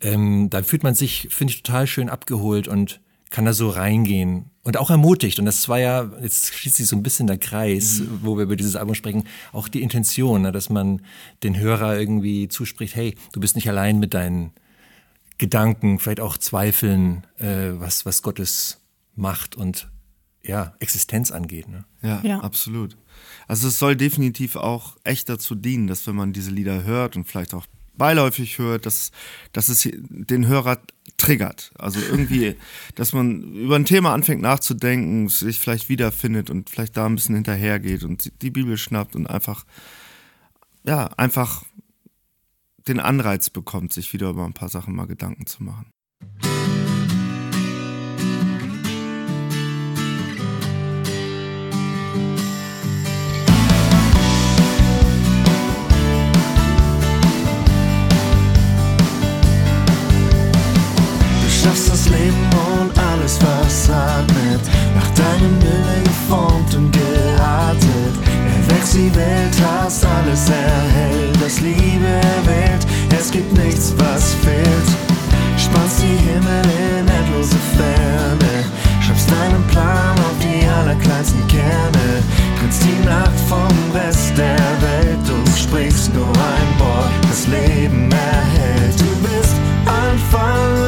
[0.02, 3.00] Ähm, da fühlt man sich, finde ich, total schön abgeholt und
[3.34, 5.40] kann da so reingehen und auch ermutigt.
[5.40, 8.20] Und das war ja, jetzt schließt sich so ein bisschen der Kreis, mhm.
[8.22, 11.02] wo wir über dieses Album sprechen, auch die Intention, ne, dass man
[11.42, 14.52] den Hörer irgendwie zuspricht, hey, du bist nicht allein mit deinen
[15.40, 18.82] Gedanken, vielleicht auch Zweifeln, äh, was, was Gottes
[19.16, 19.90] Macht und
[20.44, 21.68] ja, Existenz angeht.
[21.68, 21.86] Ne?
[22.04, 22.98] Ja, ja, absolut.
[23.48, 27.24] Also es soll definitiv auch echt dazu dienen, dass wenn man diese Lieder hört und
[27.24, 29.12] vielleicht auch beiläufig hört, dass,
[29.52, 30.80] dass es den Hörer
[31.18, 31.72] triggert.
[31.78, 32.56] Also irgendwie,
[32.96, 37.36] dass man über ein Thema anfängt nachzudenken, sich vielleicht wiederfindet und vielleicht da ein bisschen
[37.36, 39.66] hinterhergeht und die Bibel schnappt und einfach,
[40.84, 41.64] ja, einfach
[42.88, 45.93] den Anreiz bekommt, sich wieder über ein paar Sachen mal Gedanken zu machen.
[70.24, 72.86] Alles erhält, das Liebe erwählt,
[73.18, 74.90] es gibt nichts, was fehlt.
[75.58, 78.54] spannst die Himmel in endlose Ferne,
[79.02, 82.24] schreibst deinen Plan auf die allerkleinsten Kerne,
[82.60, 89.00] trittst die Nacht vom Rest der Welt und sprichst nur ein Wort, das Leben erhält.
[89.00, 90.83] Du bist Anfang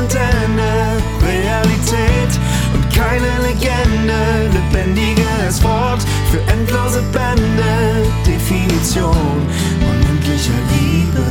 [2.96, 9.48] keine Legende, lebendiges Wort für endlose Bände, Definition
[9.82, 11.26] unendlicher Liebe.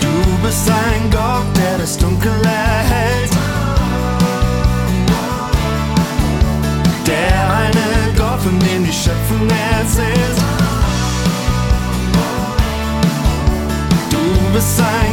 [0.00, 3.32] Du bist ein Gott, der das Dunkel erhält.
[7.06, 9.48] Der eine Gott, von dem die Schöpfung
[9.80, 10.38] erzählt.
[14.10, 15.07] Du bist ein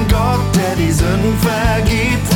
[1.25, 2.31] Sünden vergibt.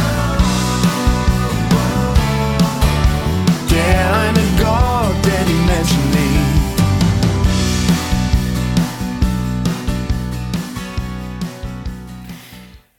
[3.69, 6.82] Der eine Gott, der die Menschen liebt.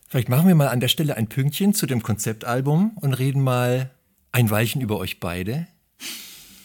[0.08, 3.90] Vielleicht machen wir mal an der Stelle ein Pünktchen zu dem Konzeptalbum und reden mal
[4.32, 5.66] ein Weilchen über euch beide.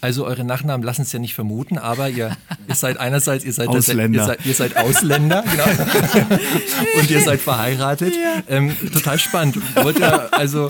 [0.06, 2.38] Also eure Nachnamen lassen es ja nicht vermuten, aber ihr,
[2.68, 4.20] ihr seid einerseits, ihr seid, Ausländer.
[4.20, 5.66] Ihr seid, ihr seid Ausländer, genau.
[7.00, 8.14] und ihr seid verheiratet.
[8.48, 9.58] Ähm, total spannend.
[9.84, 10.68] Wollt ihr also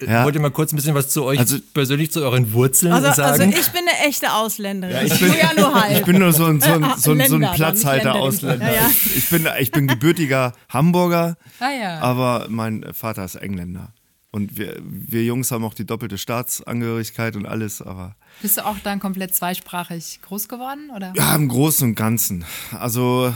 [0.00, 0.24] äh, Ja.
[0.24, 3.08] wollt ihr mal kurz ein bisschen was zu euch Also- persönlich zu euren Wurzeln Also,
[3.08, 3.50] also sagen?
[3.52, 5.06] ich bin eine echte Ausländerin.
[5.06, 5.98] ich du bin- ja nur halb.
[5.98, 8.66] Ich bin nur so ein, so ein, so ein, so Länder, ein dann Platzhalter Ausländer.
[8.66, 8.90] Ja, ja.
[9.16, 11.98] Ich, bin, ich bin gebürtiger Hamburger, Ah ja.
[12.00, 13.92] aber mein Vater ist Engländer.
[14.30, 18.78] Und wir, wir Jungs haben auch die doppelte Staatsangehörigkeit und alles, aber Bist du auch
[18.82, 20.90] dann komplett zweisprachig groß geworden?
[20.94, 21.12] Oder?
[21.16, 22.44] ja, im Großen und Ganzen.
[22.78, 23.32] Also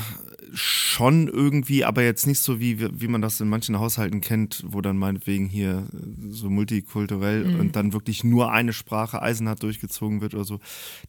[0.58, 4.80] schon irgendwie, aber jetzt nicht so, wie, wie man das in manchen Haushalten kennt, wo
[4.80, 5.86] dann meinetwegen hier
[6.30, 7.60] so multikulturell Mhm.
[7.60, 10.60] und dann wirklich nur eine Sprache eisenhart durchgezogen wird oder so.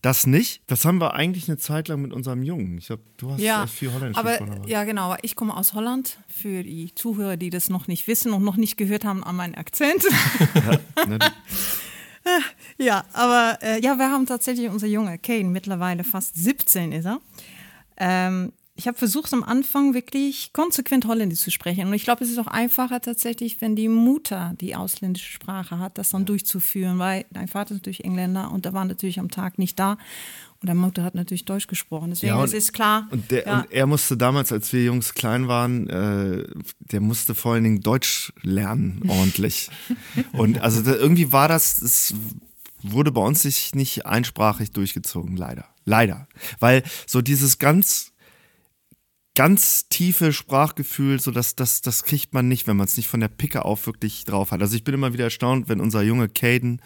[0.01, 0.61] Das nicht.
[0.67, 2.77] Das haben wir eigentlich eine Zeit lang mit unserem Jungen.
[2.79, 4.67] Ich glaube, du hast Ja, äh, viel Holländisch aber gesprochen.
[4.67, 5.15] ja genau.
[5.21, 6.17] Ich komme aus Holland.
[6.27, 9.55] Für die Zuhörer, die das noch nicht wissen und noch nicht gehört haben an meinen
[9.55, 10.03] Akzent.
[11.07, 11.19] Ne,
[12.77, 17.19] ja, aber äh, ja, wir haben tatsächlich unser Junge Kane mittlerweile fast 17 ist er.
[17.97, 22.29] Ähm, ich habe versucht am Anfang wirklich konsequent Holländisch zu sprechen und ich glaube, es
[22.29, 27.25] ist auch einfacher tatsächlich, wenn die Mutter die ausländische Sprache hat, das dann durchzuführen, weil
[27.31, 29.97] dein Vater ist natürlich Engländer und der war natürlich am Tag nicht da
[30.61, 32.11] und deine Mutter hat natürlich Deutsch gesprochen.
[32.11, 33.07] Deswegen Ja, und- es ist klar.
[33.11, 33.59] Und, der, ja.
[33.59, 36.47] und er musste damals, als wir Jungs klein waren, äh,
[36.79, 39.69] der musste vor allen Dingen Deutsch lernen, ordentlich.
[40.33, 42.13] und also da, irgendwie war das, es
[42.83, 45.65] wurde bei uns nicht, nicht einsprachig durchgezogen, leider.
[45.85, 46.27] Leider.
[46.59, 48.11] Weil so dieses ganz,
[49.37, 53.19] ganz tiefe Sprachgefühl, so das, das, das kriegt man nicht, wenn man es nicht von
[53.19, 54.61] der Picke auf wirklich drauf hat.
[54.61, 56.81] Also ich bin immer wieder erstaunt, wenn unser Junge Caden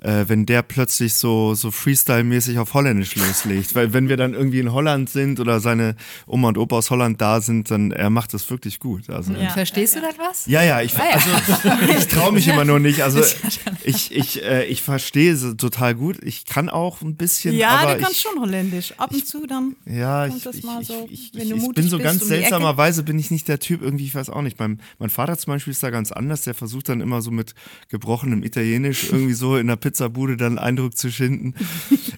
[0.00, 3.74] äh, wenn der plötzlich so, so Freestyle-mäßig auf Holländisch loslegt.
[3.74, 7.20] Weil wenn wir dann irgendwie in Holland sind oder seine Oma und Opa aus Holland
[7.20, 9.10] da sind, dann er macht das wirklich gut.
[9.10, 9.42] Also, ja.
[9.42, 9.50] Ja.
[9.50, 10.46] Verstehst du das was?
[10.46, 11.14] Ja, ich, Ah, ja.
[11.14, 13.02] also, ich traue mich immer nur nicht.
[13.02, 13.22] Also
[13.84, 16.18] ich, ich, äh, ich verstehe es total gut.
[16.22, 17.54] Ich kann auch ein bisschen.
[17.54, 18.94] Ja, aber du kannst ich, schon Holländisch.
[18.98, 19.76] Ab und zu dann.
[19.86, 21.90] Ja, kommt ich, das ich, mal ich, so, ich, wenn ich, du ich mutig bin
[21.90, 24.58] so bist, ganz um seltsamerweise bin ich nicht der Typ, irgendwie, ich weiß auch nicht.
[24.58, 27.54] Mein, mein Vater zum Beispiel ist da ganz anders, der versucht dann immer so mit
[27.88, 31.54] gebrochenem Italienisch irgendwie so in der Pizzabude dann Eindruck zu schinden.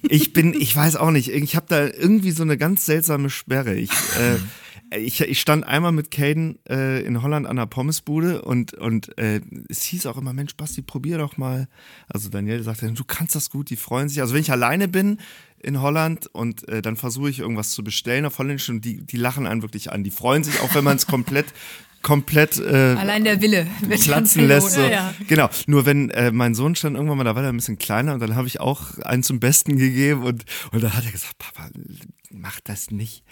[0.02, 3.74] Ich bin, ich weiß auch nicht, ich habe da irgendwie so eine ganz seltsame Sperre.
[3.74, 4.36] Ich, äh,
[4.98, 9.40] ich, ich stand einmal mit Caden äh, in Holland an der Pommesbude und, und äh,
[9.70, 11.66] es hieß auch immer, Mensch, Basti, probier doch mal.
[12.08, 14.20] Also Daniel sagte, du kannst das gut, die freuen sich.
[14.20, 15.16] Also wenn ich alleine bin
[15.58, 19.16] in Holland und äh, dann versuche ich irgendwas zu bestellen auf Holländisch und die, die
[19.16, 20.04] lachen einen wirklich an.
[20.04, 21.46] Die freuen sich auch, wenn man es komplett
[22.02, 23.66] komplett äh, Allein der Wille
[24.02, 24.72] platzen lässt.
[24.72, 24.80] So.
[24.80, 25.14] Ja, ja.
[25.28, 25.48] Genau.
[25.66, 28.20] Nur wenn äh, mein Sohn stand irgendwann mal, da war er ein bisschen kleiner und
[28.20, 31.68] dann habe ich auch einen zum Besten gegeben und, und dann hat er gesagt, Papa,
[32.34, 33.22] mach das nicht.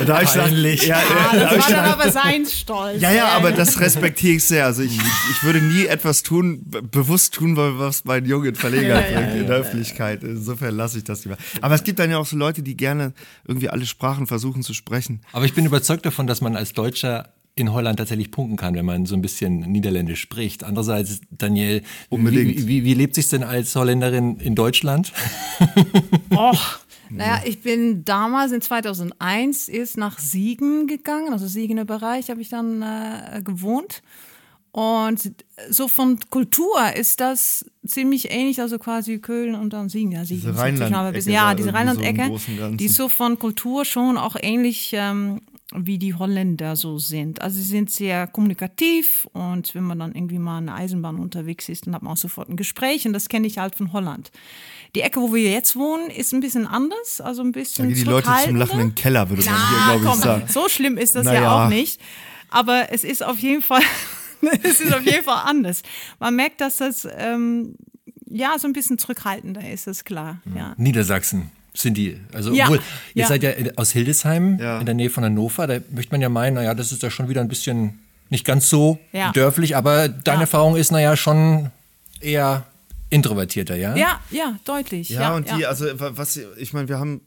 [0.00, 0.52] und da habe ich gesagt,
[0.86, 3.00] ja, Ah, da das ich war dann aber sein Stolz.
[3.00, 4.64] ja, ja, aber das respektiere ich sehr.
[4.66, 8.48] Also ich, ich, ich würde nie etwas tun, be- bewusst tun, weil was meinen Jungen
[8.50, 10.22] in Verlegenheit bringt in der Öffentlichkeit.
[10.22, 11.36] Insofern lasse ich das lieber.
[11.60, 13.12] Aber es gibt dann ja auch so Leute, die gerne
[13.46, 15.20] irgendwie alle Sprachen versuchen zu sprechen.
[15.32, 18.84] Aber ich bin überzeugt davon, dass man als Deutscher in Holland tatsächlich punkten kann, wenn
[18.86, 20.62] man so ein bisschen Niederländisch spricht.
[20.62, 22.56] Andererseits, Daniel, Unbedingt.
[22.56, 25.12] Wie, wie, wie lebt sich denn als Holländerin in Deutschland?
[27.10, 32.48] Naja, ich bin damals in 2001 erst nach Siegen gegangen, also Siegener Bereich habe ich
[32.48, 34.02] dann äh, gewohnt.
[34.70, 35.32] Und
[35.70, 40.12] so von Kultur ist das ziemlich ähnlich, also quasi Köln und dann Siegen.
[40.12, 40.52] Ja, Siegen Diese
[41.14, 42.76] bisschen- Ja, diese so Rheinland-Ecke, Ganzen.
[42.76, 45.40] die ist so von Kultur schon auch ähnlich ähm,
[45.74, 47.40] wie die Holländer so sind.
[47.42, 51.68] Also sie sind sehr kommunikativ und wenn man dann irgendwie mal in der Eisenbahn unterwegs
[51.68, 54.30] ist, dann hat man auch sofort ein Gespräch und das kenne ich halt von Holland.
[54.98, 57.94] Die Ecke, wo wir jetzt wohnen, ist ein bisschen anders, also ein Da bisschen gehen
[57.96, 60.42] die Leute zum lachenden Keller, würde man hier, glaube ich, sagen.
[60.48, 61.42] so schlimm ist das Naja.
[61.42, 62.00] ja auch nicht.
[62.50, 63.82] Aber es ist auf jeden Fall,
[64.64, 65.82] es ist auf jeden Fall anders.
[66.18, 67.76] Man merkt, dass das ähm,
[68.28, 70.38] ja so ein bisschen zurückhaltender ist, ist klar.
[70.56, 70.74] Ja.
[70.76, 72.18] Niedersachsen sind die.
[72.32, 72.78] Also, Ja, obwohl,
[73.14, 73.28] ihr ja.
[73.28, 74.80] seid ja aus Hildesheim, Ja.
[74.80, 75.68] in der Nähe von Hannover.
[75.68, 78.68] Da möchte man ja meinen, naja, das ist ja schon wieder ein bisschen nicht ganz
[78.68, 79.30] so Ja.
[79.30, 80.40] dörflich, aber deine Ja.
[80.42, 81.70] Erfahrung ist, naja, schon
[82.20, 82.66] eher
[83.10, 83.96] introvertierter, ja?
[83.96, 85.08] ja, ja, deutlich.
[85.10, 85.68] Ja, Ja, und die, ja.
[85.68, 87.20] also wa- was, ich meine, wir haben,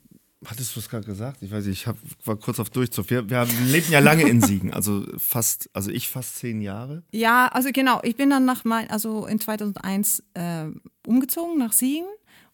[0.46, 1.42] hattest du es gerade gesagt?
[1.42, 3.10] Ich weiß nicht, ich hab, war kurz auf Durchzug.
[3.10, 7.04] Wir, wir haben, lebten ja lange in Siegen, also fast, also ich fast zehn Jahre.
[7.12, 8.00] Ja, also genau.
[8.04, 10.66] Ich bin dann nach mein, also in 2001 äh,
[11.08, 12.06] umgezogen nach Siegen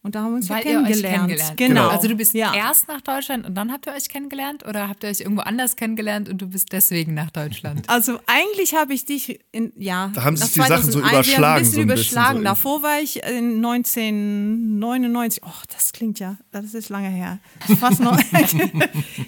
[0.07, 1.27] und da haben wir uns Weil ja ihr euch kennengelernt.
[1.27, 1.81] kennengelernt Genau.
[1.83, 1.93] habt.
[1.95, 2.53] Also du bist ja.
[2.55, 5.75] erst nach Deutschland und dann habt ihr euch kennengelernt oder habt ihr euch irgendwo anders
[5.75, 7.85] kennengelernt und du bist deswegen nach Deutschland?
[7.89, 10.11] Also eigentlich habe ich dich in ja.
[10.13, 12.37] Da haben sich die Sachen so 2001 überschlagen, ein bisschen so ein bisschen, überschlagen.
[12.39, 12.43] so.
[12.45, 15.43] Davor war ich in 1999.
[15.45, 17.39] Oh, das klingt ja, das ist lange her.
[17.79, 18.17] Fast noch.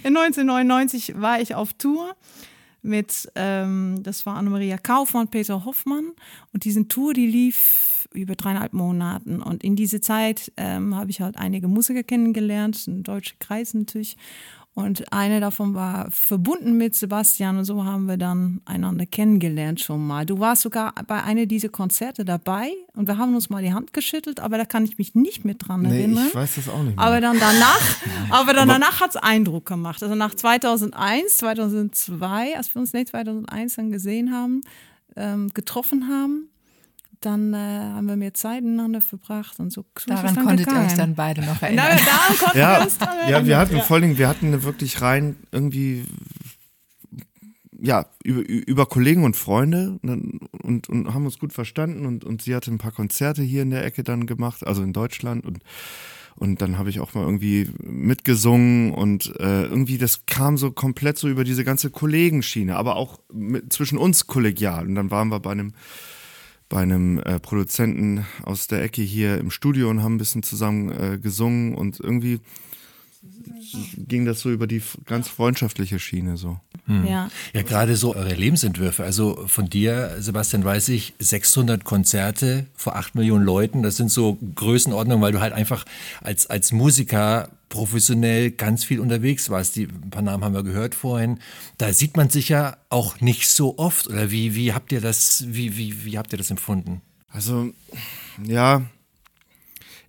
[0.02, 2.16] in 1999 war ich auf Tour
[2.82, 6.12] mit, ähm, das war Annemaria Kaufmann, Peter Hoffmann.
[6.52, 9.40] Und diese Tour, die lief über dreieinhalb Monaten.
[9.42, 14.16] Und in diese Zeit ähm, habe ich halt einige Musiker kennengelernt, ein deutscher Kreis natürlich.
[14.72, 20.06] Und eine davon war verbunden mit Sebastian und so haben wir dann einander kennengelernt schon
[20.06, 20.24] mal.
[20.24, 23.92] Du warst sogar bei einer dieser Konzerte dabei und wir haben uns mal die Hand
[23.92, 26.26] geschüttelt, aber da kann ich mich nicht mit dran Nee, erinnern.
[26.28, 27.04] ich weiß das auch nicht mehr.
[27.04, 27.80] Aber dann danach,
[28.30, 30.04] aber dann danach hat es Eindruck gemacht.
[30.04, 34.60] Also nach 2001, 2002, als wir uns nicht 2001 dann gesehen haben,
[35.16, 36.48] ähm, getroffen haben,
[37.20, 39.84] dann äh, haben wir mehr Zeit miteinander verbracht und so.
[40.06, 41.86] Daran dann konntet ihr euch dann beide noch Na, erinnern.
[42.04, 43.58] daran konnten wir ja, uns dann ja, wir erinnern.
[43.58, 46.04] hatten vor allen Dingen, wir hatten eine wirklich rein irgendwie
[47.82, 52.42] ja, über, über Kollegen und Freunde und, und, und haben uns gut verstanden und, und
[52.42, 55.60] sie hatte ein paar Konzerte hier in der Ecke dann gemacht, also in Deutschland und
[56.36, 61.18] und dann habe ich auch mal irgendwie mitgesungen und äh, irgendwie das kam so komplett
[61.18, 64.86] so über diese ganze Kollegenschiene, aber auch mit, zwischen uns kollegial.
[64.86, 65.74] Und dann waren wir bei einem
[66.70, 70.90] bei einem äh, Produzenten aus der Ecke hier im Studio und haben ein bisschen zusammen
[70.90, 72.40] äh, gesungen und irgendwie
[73.96, 76.58] ging das so über die ganz freundschaftliche Schiene so.
[77.06, 77.30] Ja.
[77.52, 79.04] Ja, gerade so eure Lebensentwürfe.
[79.04, 83.82] Also von dir, Sebastian, weiß ich, 600 Konzerte vor 8 Millionen Leuten.
[83.82, 85.84] Das sind so Größenordnungen, weil du halt einfach
[86.20, 89.76] als, als Musiker professionell ganz viel unterwegs warst.
[89.76, 91.38] Die, ein paar Namen haben wir gehört vorhin.
[91.78, 94.08] Da sieht man sich ja auch nicht so oft.
[94.08, 97.00] Oder wie, wie habt ihr das, wie, wie, wie habt ihr das empfunden?
[97.28, 97.72] Also
[98.44, 98.82] ja,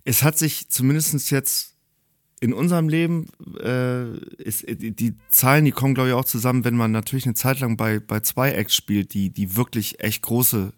[0.04, 1.72] es hat sich zumindest jetzt
[2.40, 3.28] in unserem Leben,
[3.62, 7.34] äh, ist, die, die Zahlen, die kommen glaube ich auch zusammen, wenn man natürlich eine
[7.34, 10.72] Zeit lang bei, bei zwei Acts spielt, die, die wirklich echt große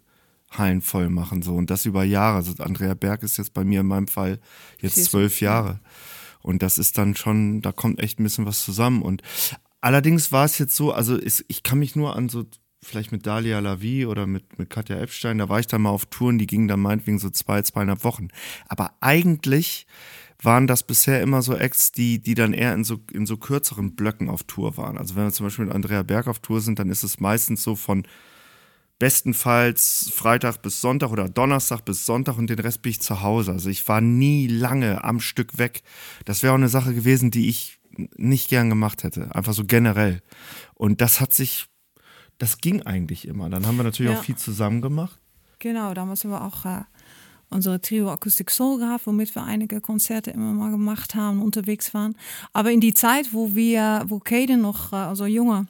[0.51, 2.37] Hallen voll machen so und das über Jahre.
[2.37, 4.39] Also Andrea Berg ist jetzt bei mir in meinem Fall
[4.79, 5.79] jetzt zwölf Jahre
[6.45, 9.21] und das ist dann schon, da kommt echt ein bisschen was zusammen und
[9.81, 12.45] allerdings war es jetzt so, also es, ich kann mich nur an so
[12.83, 16.05] vielleicht mit Dalia Lavi oder mit, mit Katja Epstein, da war ich dann mal auf
[16.05, 18.27] Touren, die gingen dann meinetwegen so zwei, zweieinhalb Wochen.
[18.67, 19.87] Aber eigentlich
[20.41, 23.95] waren das bisher immer so Acts, die, die dann eher in so, in so kürzeren
[23.95, 24.99] Blöcken auf Tour waren.
[24.99, 27.63] Also wenn wir zum Beispiel mit Andrea Berg auf Tour sind, dann ist es meistens
[27.63, 28.05] so von
[28.99, 33.51] bestenfalls Freitag bis Sonntag oder Donnerstag bis Sonntag und den Rest bin ich zu Hause.
[33.51, 35.83] Also ich war nie lange am Stück weg.
[36.25, 37.79] Das wäre auch eine Sache gewesen, die ich
[38.15, 39.33] nicht gern gemacht hätte.
[39.35, 40.21] Einfach so generell.
[40.73, 41.67] Und das hat sich,
[42.37, 43.49] das ging eigentlich immer.
[43.49, 44.19] Dann haben wir natürlich Ja.
[44.19, 45.19] auch viel zusammen gemacht.
[45.59, 46.83] Genau, damals haben wir auch äh,
[47.49, 52.15] unsere Trio Acoustic Soul gehabt, womit wir einige Konzerte immer mal gemacht haben, unterwegs waren.
[52.53, 55.67] Aber in die Zeit, wo wir, wo Kaden noch, äh, also Junge,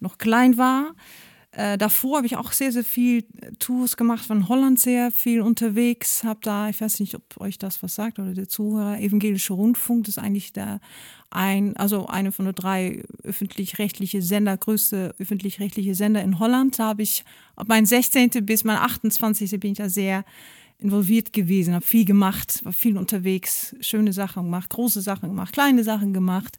[0.00, 0.94] noch klein war,
[1.56, 3.24] äh, davor habe ich auch sehr, sehr viel
[3.58, 7.82] Tours gemacht, von Holland sehr viel unterwegs, habe da, ich weiß nicht, ob euch das
[7.82, 10.80] was sagt oder der Zuhörer, Evangelische Rundfunk, das ist eigentlich der
[11.30, 16.78] ein, also eine von den drei öffentlich-rechtliche Sender, größte öffentlich-rechtliche Sender in Holland.
[16.78, 17.24] Da habe ich
[17.56, 18.30] ab mein 16.
[18.42, 19.58] bis mein 28.
[19.58, 20.26] bin ich da sehr
[20.78, 25.84] involviert gewesen, habe viel gemacht, war viel unterwegs, schöne Sachen gemacht, große Sachen gemacht, kleine
[25.84, 26.58] Sachen gemacht.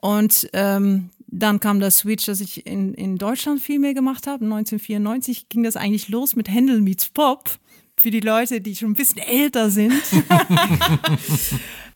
[0.00, 4.44] Und ähm, dann kam der Switch, dass ich in, in Deutschland viel mehr gemacht habe.
[4.44, 7.50] 1994 ging das eigentlich los mit Händel meets Pop.
[7.96, 9.92] Für die Leute, die schon ein bisschen älter sind.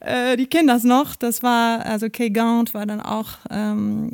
[0.00, 1.16] äh, die kennen das noch.
[1.16, 4.12] Das war, also Kay Gaunt war dann auch, ähm,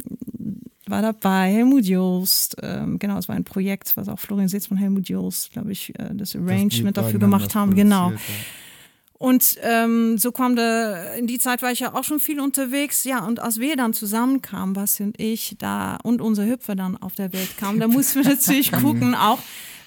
[0.86, 2.56] war dabei, Helmut Joost.
[2.62, 5.98] Ähm, genau, es war ein Projekt, was auch Florian Sitz von Helmut Joost, glaube ich,
[5.98, 7.74] äh, das Arrangement dafür gemacht haben.
[7.74, 8.10] Genau.
[8.10, 8.16] ja.
[9.24, 13.04] Und ähm, so kam der, in die Zeit war ich ja auch schon viel unterwegs.
[13.04, 17.14] Ja, und als wir dann zusammenkamen, Basti und ich, da und unser Hüpfer dann auf
[17.14, 19.38] der Welt kam, da mussten wir natürlich gucken, auch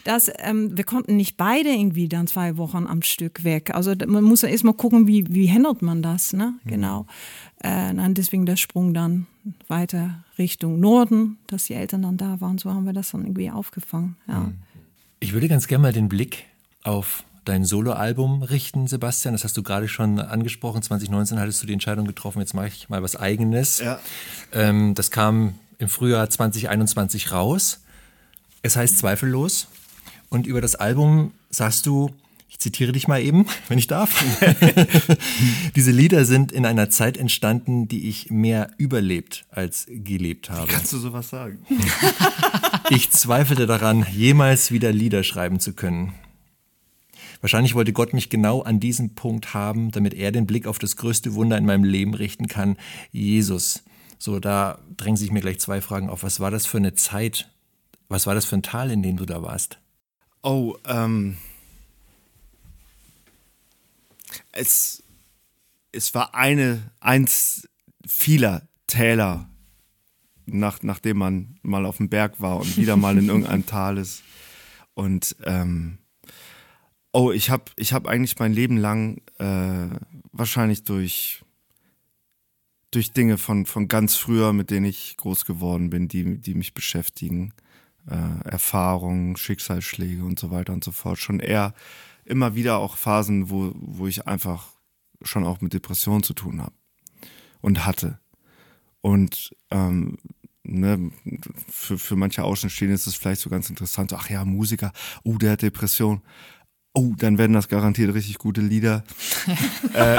[0.06, 3.76] dass ähm, wir konnten nicht beide irgendwie dann zwei Wochen am Stück weg.
[3.76, 6.56] Also man muss ja erstmal gucken, wie, wie handelt man das, ne?
[6.66, 7.06] Genau.
[7.64, 9.28] Äh, nein, deswegen der Sprung dann
[9.68, 12.58] weiter Richtung Norden, dass die Eltern dann da waren.
[12.58, 14.16] So haben wir das dann irgendwie aufgefangen.
[14.28, 14.52] Ja.
[15.20, 16.46] Ich würde ganz gerne mal den Blick
[16.84, 19.34] auf dein Soloalbum richten, Sebastian.
[19.34, 20.82] Das hast du gerade schon angesprochen.
[20.82, 23.80] 2019 hattest du die Entscheidung getroffen, jetzt mache ich mal was Eigenes.
[23.80, 24.00] Ja.
[24.52, 27.80] Ähm, das kam im Frühjahr 2021 raus.
[28.62, 29.68] Es heißt Zweifellos.
[30.30, 32.12] Und über das Album sagst du,
[32.50, 34.24] ich zitiere dich mal eben, wenn ich darf.
[35.76, 40.72] Diese Lieder sind in einer Zeit entstanden, die ich mehr überlebt als gelebt habe.
[40.72, 41.60] Kannst du sowas sagen?
[42.90, 46.14] Ich zweifelte daran, jemals wieder Lieder schreiben zu können.
[47.42, 50.96] Wahrscheinlich wollte Gott mich genau an diesem Punkt haben, damit er den Blick auf das
[50.96, 52.78] größte Wunder in meinem Leben richten kann,
[53.12, 53.84] Jesus.
[54.20, 56.24] So, da drängen sich mir gleich zwei Fragen auf.
[56.24, 57.52] Was war das für eine Zeit?
[58.10, 59.80] Was war das für ein Tal, in dem du da warst?
[60.42, 61.38] Oh, ähm.
[64.52, 65.04] Es,
[65.92, 67.68] es war eine, eins
[68.08, 69.50] vieler Täler,
[70.46, 74.24] nach, nachdem man mal auf dem Berg war und wieder mal in irgendeinem Tal ist.
[74.94, 76.00] Und ähm,
[77.18, 79.88] oh, ich habe ich hab eigentlich mein Leben lang äh,
[80.32, 81.44] wahrscheinlich durch,
[82.92, 86.76] durch Dinge von, von ganz früher, mit denen ich groß geworden bin, die, die mich
[86.76, 87.54] beschäftigen,
[88.08, 91.74] äh, Erfahrungen, Schicksalsschläge und so weiter und so fort, schon eher
[92.24, 94.68] immer wieder auch Phasen, wo, wo ich einfach
[95.24, 96.76] schon auch mit Depressionen zu tun habe
[97.62, 98.20] und hatte.
[99.02, 100.20] Und ähm,
[100.62, 101.12] ne,
[101.68, 104.92] für, für manche Außenstehende ist es vielleicht so ganz interessant, ach ja, Musiker,
[105.24, 106.22] oh, der hat Depression.
[107.00, 109.04] Oh, dann werden das garantiert richtig gute Lieder.
[109.94, 110.18] äh,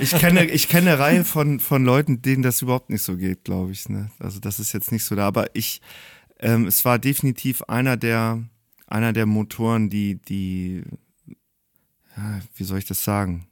[0.00, 3.44] ich kenne, ich kenne eine Reihe von, von Leuten, denen das überhaupt nicht so geht,
[3.44, 3.88] glaube ich.
[3.88, 4.10] Ne?
[4.18, 5.28] Also das ist jetzt nicht so da.
[5.28, 5.80] Aber ich,
[6.40, 8.42] ähm, es war definitiv einer der,
[8.88, 10.82] einer der Motoren, die, die,
[12.16, 13.46] ja, wie soll ich das sagen?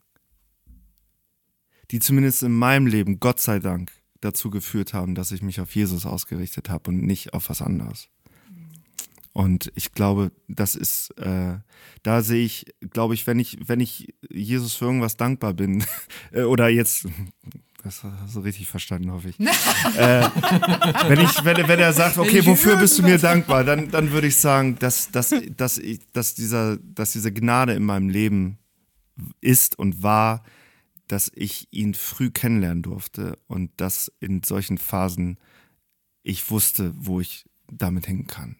[1.93, 5.77] Die zumindest in meinem Leben, Gott sei Dank, dazu geführt haben, dass ich mich auf
[5.77, 8.09] Jesus ausgerichtet habe und nicht auf was anderes.
[9.37, 11.59] Und ich glaube, das ist, äh,
[12.03, 15.85] da sehe ich, glaube ich, wenn ich, wenn ich Jesus für irgendwas dankbar bin,
[16.33, 17.07] äh, oder jetzt,
[17.85, 19.39] das hast du richtig verstanden, hoffe ich.
[19.99, 20.23] äh,
[21.09, 24.29] wenn ich, wenn, wenn er sagt, okay, wofür bist du mir dankbar, dann, dann würde
[24.29, 28.57] ich sagen, dass, dass, dass, ich, dass, dieser, dass diese Gnade in meinem Leben
[29.43, 30.45] ist und war,
[31.09, 35.37] dass ich ihn früh kennenlernen durfte und dass in solchen Phasen
[36.23, 38.57] ich wusste, wo ich damit hängen kann.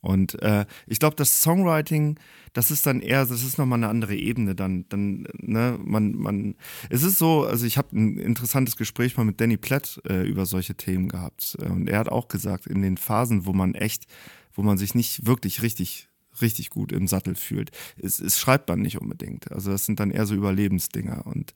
[0.00, 2.18] Und äh, ich glaube, das Songwriting,
[2.52, 6.54] das ist dann eher, das ist nochmal eine andere Ebene dann, dann, ne, man, man,
[6.88, 10.46] es ist so, also ich habe ein interessantes Gespräch mal mit Danny Platt äh, über
[10.46, 14.06] solche Themen gehabt und er hat auch gesagt, in den Phasen, wo man echt,
[14.52, 16.08] wo man sich nicht wirklich richtig,
[16.40, 19.52] richtig gut im Sattel fühlt, es, es schreibt man nicht unbedingt.
[19.52, 21.52] Also das sind dann eher so Überlebensdinger und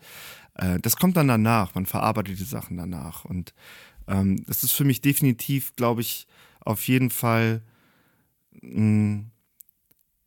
[0.54, 3.54] äh, das kommt dann danach, man verarbeitet die Sachen danach und
[4.06, 6.26] ähm, das ist für mich definitiv, glaube ich,
[6.60, 7.62] auf jeden Fall
[8.62, 9.30] in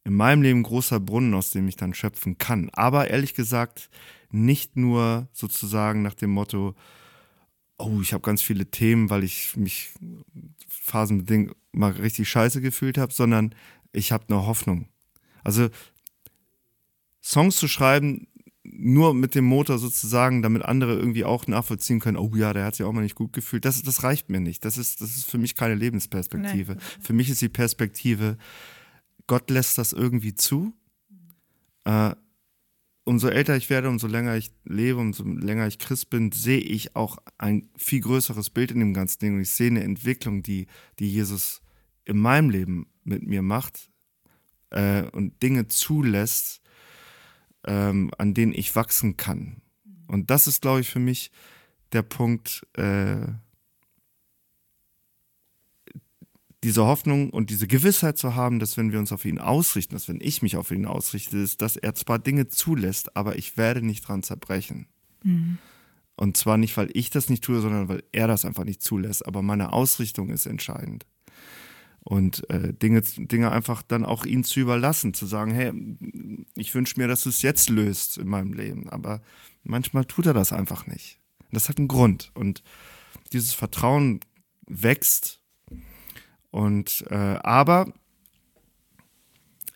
[0.03, 2.69] meinem Leben großer Brunnen, aus dem ich dann schöpfen kann.
[2.73, 3.89] Aber ehrlich gesagt,
[4.31, 6.75] nicht nur sozusagen nach dem Motto,
[7.77, 9.91] oh, ich habe ganz viele Themen, weil ich mich
[10.67, 13.53] phasenbedingt mal richtig scheiße gefühlt habe, sondern
[13.91, 14.87] ich habe eine Hoffnung.
[15.43, 15.69] Also
[17.21, 18.27] Songs zu schreiben,
[18.79, 22.75] nur mit dem Motor sozusagen, damit andere irgendwie auch nachvollziehen können, oh ja, der hat
[22.75, 24.63] sich auch mal nicht gut gefühlt, das, das reicht mir nicht.
[24.65, 26.75] Das ist, das ist für mich keine Lebensperspektive.
[26.75, 26.81] Nee.
[27.01, 28.37] Für mich ist die Perspektive,
[29.25, 30.73] Gott lässt das irgendwie zu.
[31.85, 32.15] Äh,
[33.03, 36.95] umso älter ich werde, umso länger ich lebe, umso länger ich Christ bin, sehe ich
[36.95, 39.35] auch ein viel größeres Bild in dem ganzen Ding.
[39.35, 40.67] Und ich sehe eine Entwicklung, die,
[40.99, 41.61] die Jesus
[42.05, 43.89] in meinem Leben mit mir macht
[44.69, 46.61] äh, und Dinge zulässt,
[47.67, 49.61] ähm, an denen ich wachsen kann.
[50.07, 51.31] Und das ist, glaube ich, für mich
[51.91, 53.27] der Punkt, äh,
[56.63, 60.07] diese Hoffnung und diese Gewissheit zu haben, dass wenn wir uns auf ihn ausrichten, dass
[60.07, 63.85] wenn ich mich auf ihn ausrichte, ist, dass er zwar Dinge zulässt, aber ich werde
[63.85, 64.87] nicht dran zerbrechen.
[65.23, 65.59] Mhm.
[66.15, 69.27] Und zwar nicht, weil ich das nicht tue, sondern weil er das einfach nicht zulässt.
[69.27, 71.05] Aber meine Ausrichtung ist entscheidend
[72.07, 75.73] und äh, Dinge, Dinge einfach dann auch ihnen zu überlassen, zu sagen, hey,
[76.55, 79.21] ich wünsche mir, dass du es jetzt löst in meinem Leben, aber
[79.65, 81.19] manchmal tut er das einfach nicht.
[81.51, 82.31] Das hat einen Grund.
[82.33, 82.63] Und
[83.33, 84.21] dieses Vertrauen
[84.67, 85.41] wächst.
[86.49, 87.91] Und äh, aber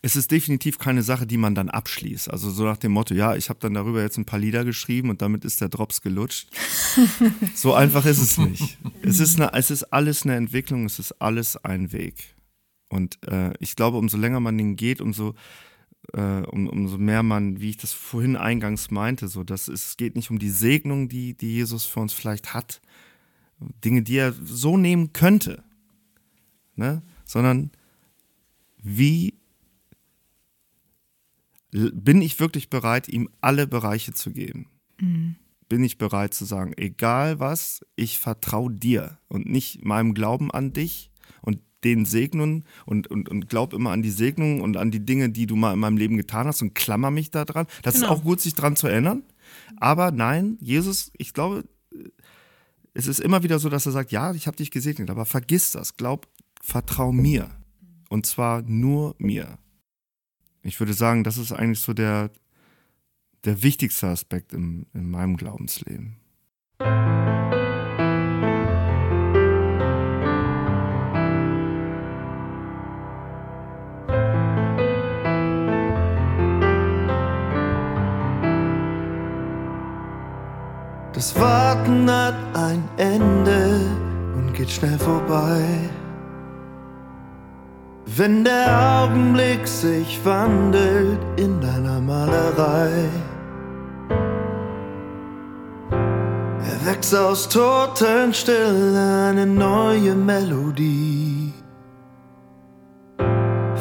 [0.04, 2.28] es ist definitiv keine Sache, die man dann abschließt.
[2.28, 5.10] Also so nach dem Motto, ja, ich habe dann darüber jetzt ein paar Lieder geschrieben
[5.10, 6.48] und damit ist der Drops gelutscht.
[7.54, 8.78] so einfach ist es nicht.
[9.02, 12.34] Es ist, eine, es ist alles eine Entwicklung, es ist alles ein Weg.
[12.88, 15.34] Und äh, ich glaube, umso länger man den geht, umso,
[16.12, 20.16] äh, um, umso mehr man, wie ich das vorhin eingangs meinte, so dass es, geht
[20.16, 22.82] nicht um die Segnung, die, die Jesus für uns vielleicht hat,
[23.84, 25.62] Dinge, die er so nehmen könnte,
[26.74, 27.02] ne?
[27.24, 27.70] sondern
[28.82, 29.34] wie
[31.72, 34.66] bin ich wirklich bereit, ihm alle Bereiche zu geben?
[35.00, 35.36] Mhm.
[35.68, 40.72] Bin ich bereit zu sagen, egal was, ich vertraue dir und nicht meinem Glauben an
[40.72, 41.10] dich
[41.40, 45.30] und den Segnungen und, und, und glaub immer an die Segnungen und an die Dinge,
[45.30, 47.66] die du mal in meinem Leben getan hast und klammer mich da dran.
[47.82, 48.06] Das genau.
[48.06, 49.22] ist auch gut, sich dran zu erinnern.
[49.78, 51.64] Aber nein, Jesus, ich glaube,
[52.94, 55.72] es ist immer wieder so, dass er sagt, ja, ich habe dich gesegnet, aber vergiss
[55.72, 56.28] das, glaub,
[56.60, 57.50] vertrau mir.
[58.10, 59.58] Und zwar nur mir.
[60.62, 62.30] Ich würde sagen, das ist eigentlich so der,
[63.44, 66.16] der wichtigste Aspekt im, in meinem Glaubensleben.
[81.12, 83.86] Das Warten hat ein Ende
[84.34, 85.88] und geht schnell vorbei.
[88.04, 93.08] Wenn der Augenblick sich wandelt in deiner Malerei,
[96.84, 101.52] erwächst aus Totenstille eine neue Melodie.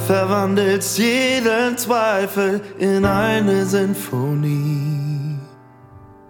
[0.06, 5.40] Verwandelst jeden Zweifel in eine Sinfonie.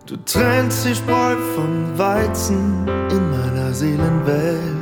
[0.05, 4.80] Du trennst die Spreu vom Weizen in meiner Seelenwelt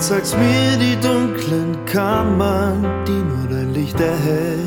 [0.00, 4.58] zeigst mir die dunklen Kammern, die nur dein Licht erhält.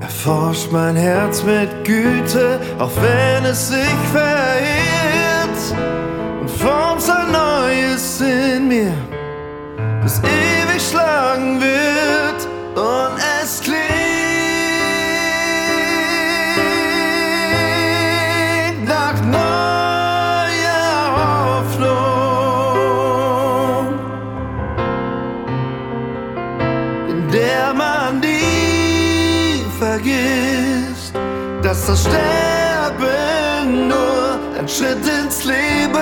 [0.00, 5.80] Erforscht mein Herz mit Güte, auch wenn es sich verirrt,
[6.40, 8.94] und formst ein neues in mir,
[10.02, 13.73] das ewig schlagen wird, und es klingt.
[31.86, 35.93] Dass das Sterben nur ein Schritt ins Leben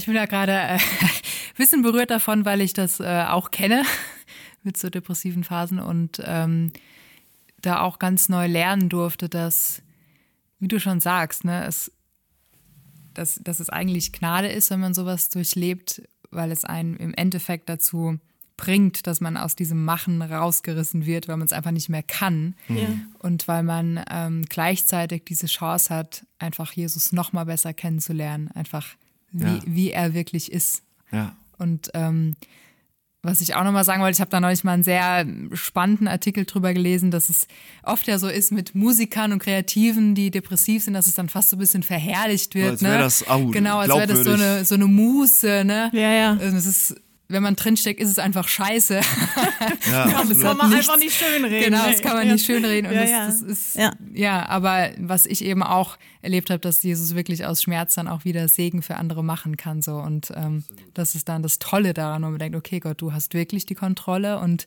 [0.00, 0.80] ich bin da gerade äh, ein
[1.56, 3.82] bisschen berührt davon, weil ich das äh, auch kenne
[4.62, 6.72] mit so depressiven Phasen und ähm,
[7.60, 9.82] da auch ganz neu lernen durfte, dass,
[10.58, 11.92] wie du schon sagst, ne, es,
[13.12, 17.68] dass, dass es eigentlich Gnade ist, wenn man sowas durchlebt, weil es einen im Endeffekt
[17.68, 18.18] dazu
[18.56, 22.54] bringt, dass man aus diesem Machen rausgerissen wird, weil man es einfach nicht mehr kann.
[22.68, 22.88] Ja.
[23.18, 28.96] Und weil man ähm, gleichzeitig diese Chance hat, einfach Jesus noch mal besser kennenzulernen, einfach
[29.32, 29.60] wie, Ja.
[29.66, 30.82] wie er wirklich ist.
[31.12, 31.36] Ja.
[31.58, 32.36] Und ähm,
[33.22, 36.46] was ich auch nochmal sagen wollte, ich habe da neulich mal einen sehr spannenden Artikel
[36.46, 37.46] drüber gelesen, dass es
[37.82, 41.50] oft ja so ist mit Musikern und Kreativen, die depressiv sind, dass es dann fast
[41.50, 42.70] so ein bisschen verherrlicht wird.
[42.70, 42.98] als wär ne?
[42.98, 45.64] das, au, genau, als wäre das so eine, so eine Muße.
[45.66, 45.90] Ne?
[45.92, 46.32] Ja, ja.
[46.32, 46.96] Und es ist,
[47.30, 49.00] wenn man drinsteckt, ist es einfach scheiße.
[49.90, 50.44] Ja, Das absolut.
[50.44, 51.64] hat Kann man nichts- einfach nicht schönreden.
[51.70, 52.32] Genau, das kann man Ja.
[52.34, 52.90] nicht schönreden.
[52.90, 53.26] Und Ja, das, ja.
[53.26, 53.92] das ist, Ja.
[54.12, 54.48] ja.
[54.48, 58.46] aber was ich eben auch erlebt habe, dass Jesus wirklich aus Schmerz dann auch wieder
[58.48, 59.82] Segen für andere machen kann.
[59.82, 59.96] So.
[59.96, 60.64] Und ähm,
[60.94, 63.74] das ist dann das Tolle daran, wo man denkt, okay Gott, du hast wirklich die
[63.74, 64.66] Kontrolle und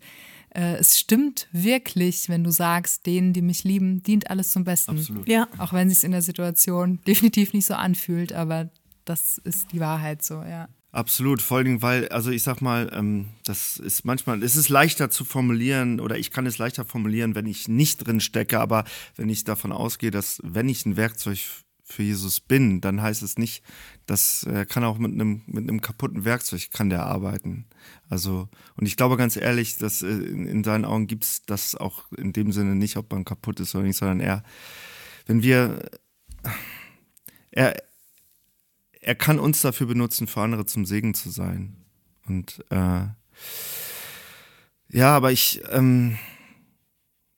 [0.56, 4.92] äh, es stimmt wirklich, wenn du sagst, denen, die mich lieben, dient alles zum Besten.
[4.98, 5.28] Absolut.
[5.28, 5.48] Ja.
[5.58, 8.70] Auch wenn es sich in der Situation definitiv nicht so anfühlt, aber
[9.06, 10.68] das ist die Wahrheit so, ja.
[10.94, 14.70] Absolut, vor allen Dingen, weil, also ich sag mal, ähm, das ist manchmal, es ist
[14.70, 18.86] leichter zu formulieren oder ich kann es leichter formulieren, wenn ich nicht drin stecke, aber
[19.16, 21.40] wenn ich davon ausgehe, dass wenn ich ein Werkzeug
[21.84, 23.64] für Jesus bin, dann heißt es nicht,
[24.06, 27.66] dass er kann auch mit einem, mit einem kaputten Werkzeug kann der arbeiten.
[28.08, 31.74] Also, und ich glaube ganz ehrlich, dass äh, in, in seinen Augen gibt es das
[31.74, 34.44] auch in dem Sinne nicht, ob man kaputt ist oder nicht, sondern er,
[35.26, 35.90] wenn wir,
[37.50, 37.82] er,
[39.04, 41.76] er kann uns dafür benutzen, für andere zum Segen zu sein.
[42.26, 43.06] Und äh,
[44.90, 46.18] ja, aber ich, ähm,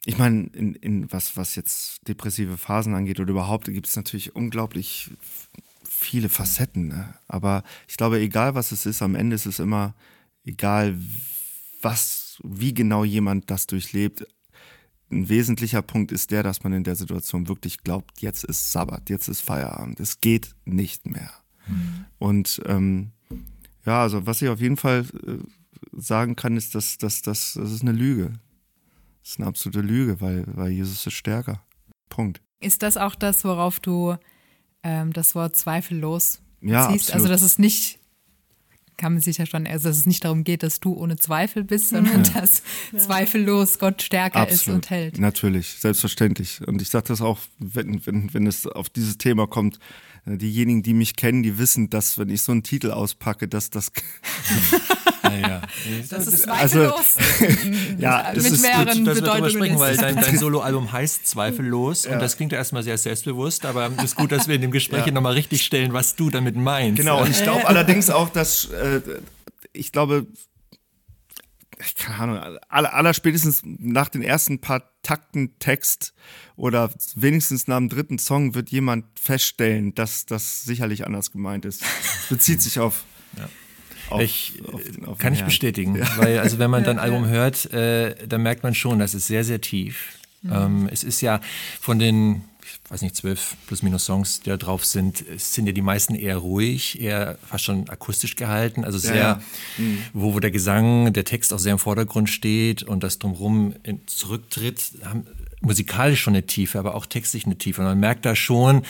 [0.05, 4.35] ich meine, in, in was, was jetzt depressive Phasen angeht oder überhaupt, gibt es natürlich
[4.35, 5.11] unglaublich
[5.83, 6.89] viele Facetten.
[6.89, 7.15] Ne?
[7.27, 9.95] Aber ich glaube, egal was es ist, am Ende ist es immer
[10.43, 10.97] egal,
[11.81, 14.27] was, wie genau jemand das durchlebt.
[15.09, 19.09] Ein wesentlicher Punkt ist der, dass man in der Situation wirklich glaubt, jetzt ist Sabbat,
[19.09, 21.31] jetzt ist Feierabend, es geht nicht mehr.
[21.67, 22.05] Mhm.
[22.17, 23.11] Und ähm,
[23.85, 25.37] ja, also was ich auf jeden Fall äh,
[25.97, 28.33] sagen kann, ist, dass, dass, dass das ist eine Lüge.
[29.21, 31.63] Das ist eine absolute Lüge, weil, weil Jesus ist stärker.
[32.09, 32.41] Punkt.
[32.59, 34.15] Ist das auch das, worauf du
[34.83, 37.13] ähm, das Wort zweifellos ja, siehst?
[37.13, 37.99] Also, dass es nicht,
[38.97, 41.63] kann man sich ja schon, also dass es nicht darum geht, dass du ohne Zweifel
[41.63, 42.41] bist, sondern ja.
[42.41, 42.99] dass ja.
[42.99, 44.61] zweifellos Gott stärker Absolut.
[44.61, 45.19] ist und hält.
[45.19, 46.65] Natürlich, selbstverständlich.
[46.67, 49.79] Und ich sage das auch, wenn, wenn, wenn es auf dieses Thema kommt,
[50.25, 53.91] diejenigen, die mich kennen, die wissen, dass wenn ich so einen Titel auspacke, dass das
[55.23, 55.61] ja.
[56.09, 57.17] Das ist zweifellos.
[57.17, 57.55] Also,
[57.99, 62.13] ja, das ist gut, dass wir darüber sprechen, weil dein, dein Soloalbum heißt Zweifellos ja.
[62.13, 64.71] und das klingt ja erstmal sehr selbstbewusst, aber es ist gut, dass wir in dem
[64.71, 65.11] Gespräch ja.
[65.11, 66.97] nochmal richtig stellen, was du damit meinst.
[66.97, 69.01] Genau, und ich glaube allerdings auch, dass äh,
[69.73, 70.25] ich glaube,
[71.97, 76.13] keine Ahnung, aller, aller spätestens nach den ersten paar Takten Text
[76.55, 81.83] oder wenigstens nach dem dritten Song wird jemand feststellen, dass das sicherlich anders gemeint ist.
[82.29, 83.03] Bezieht sich auf
[83.37, 83.49] ja.
[84.09, 85.47] Auf, ich, auf, auf kann ich Herrn.
[85.47, 86.17] bestätigen, ja.
[86.17, 89.43] weil also wenn man dein Album hört, äh, dann merkt man schon, das ist sehr,
[89.43, 90.19] sehr tief.
[90.43, 90.51] Mhm.
[90.53, 91.41] Ähm, es ist ja
[91.81, 92.43] von den,
[92.83, 96.15] ich weiß nicht, zwölf plus minus Songs, die da drauf sind, sind ja die meisten
[96.15, 99.41] eher ruhig, eher fast schon akustisch gehalten, also sehr, ja,
[99.77, 99.99] mhm.
[100.13, 104.81] wo, wo der Gesang, der Text auch sehr im Vordergrund steht und das drumherum zurücktritt,
[105.03, 105.27] haben,
[105.65, 107.81] musikalisch schon eine Tiefe, aber auch textlich eine Tiefe.
[107.81, 108.83] Und man merkt da schon,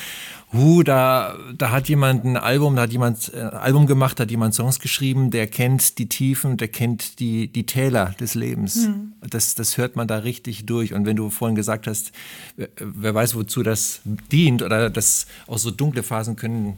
[0.54, 4.30] hu, da, da hat jemand ein Album, da hat jemand ein äh, Album gemacht, hat
[4.30, 8.88] jemand Songs geschrieben, der kennt die Tiefen, der kennt die, die Täler des Lebens.
[8.88, 9.14] Mhm.
[9.28, 10.94] Das, das hört man da richtig durch.
[10.94, 12.12] Und wenn du vorhin gesagt hast,
[12.56, 14.02] wer weiß, wozu das
[14.32, 16.78] dient oder dass auch so dunkle Phasen können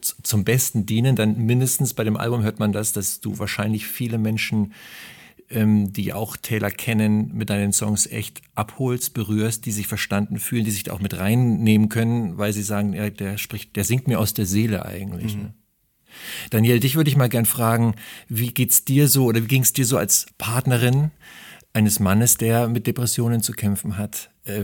[0.00, 4.18] zum Besten dienen, dann mindestens bei dem Album hört man das, dass du wahrscheinlich viele
[4.18, 4.72] Menschen
[5.50, 10.64] ähm, die auch Taylor kennen, mit deinen Songs echt abholst, berührst, die sich verstanden fühlen,
[10.64, 14.08] die sich da auch mit reinnehmen können, weil sie sagen, ja, der spricht, der singt
[14.08, 15.36] mir aus der Seele eigentlich.
[15.36, 15.42] Mhm.
[15.42, 15.54] Ne?
[16.50, 17.94] Daniel, dich würde ich mal gern fragen,
[18.28, 21.10] wie geht's dir so oder wie ging es dir so als Partnerin
[21.72, 24.30] eines Mannes, der mit Depressionen zu kämpfen hat?
[24.44, 24.62] Äh,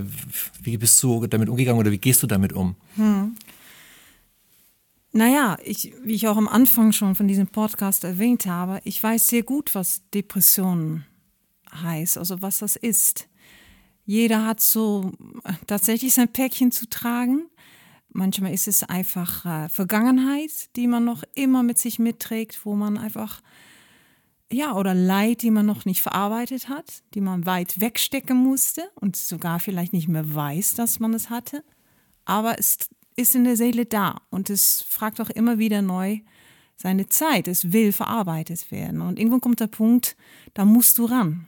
[0.63, 2.77] wie bist du damit umgegangen oder wie gehst du damit um?
[2.97, 3.37] Hm.
[5.13, 9.27] Naja, ich, wie ich auch am Anfang schon von diesem Podcast erwähnt habe, ich weiß
[9.27, 11.05] sehr gut, was Depression
[11.73, 13.29] heißt, also was das ist.
[14.05, 15.13] Jeder hat so
[15.45, 17.49] äh, tatsächlich sein Päckchen zu tragen.
[18.13, 22.97] Manchmal ist es einfach äh, Vergangenheit, die man noch immer mit sich mitträgt, wo man
[22.97, 23.41] einfach,
[24.51, 29.17] ja, oder Leid, die man noch nicht verarbeitet hat, die man weit wegstecken musste und
[29.17, 31.65] sogar vielleicht nicht mehr weiß, dass man es hatte.
[32.25, 32.79] Aber es
[33.21, 36.21] ist in der Seele da und es fragt auch immer wieder neu
[36.77, 37.47] seine Zeit.
[37.47, 39.03] Es will verarbeitet werden.
[39.03, 40.17] Und irgendwann kommt der Punkt,
[40.55, 41.47] da musst du ran.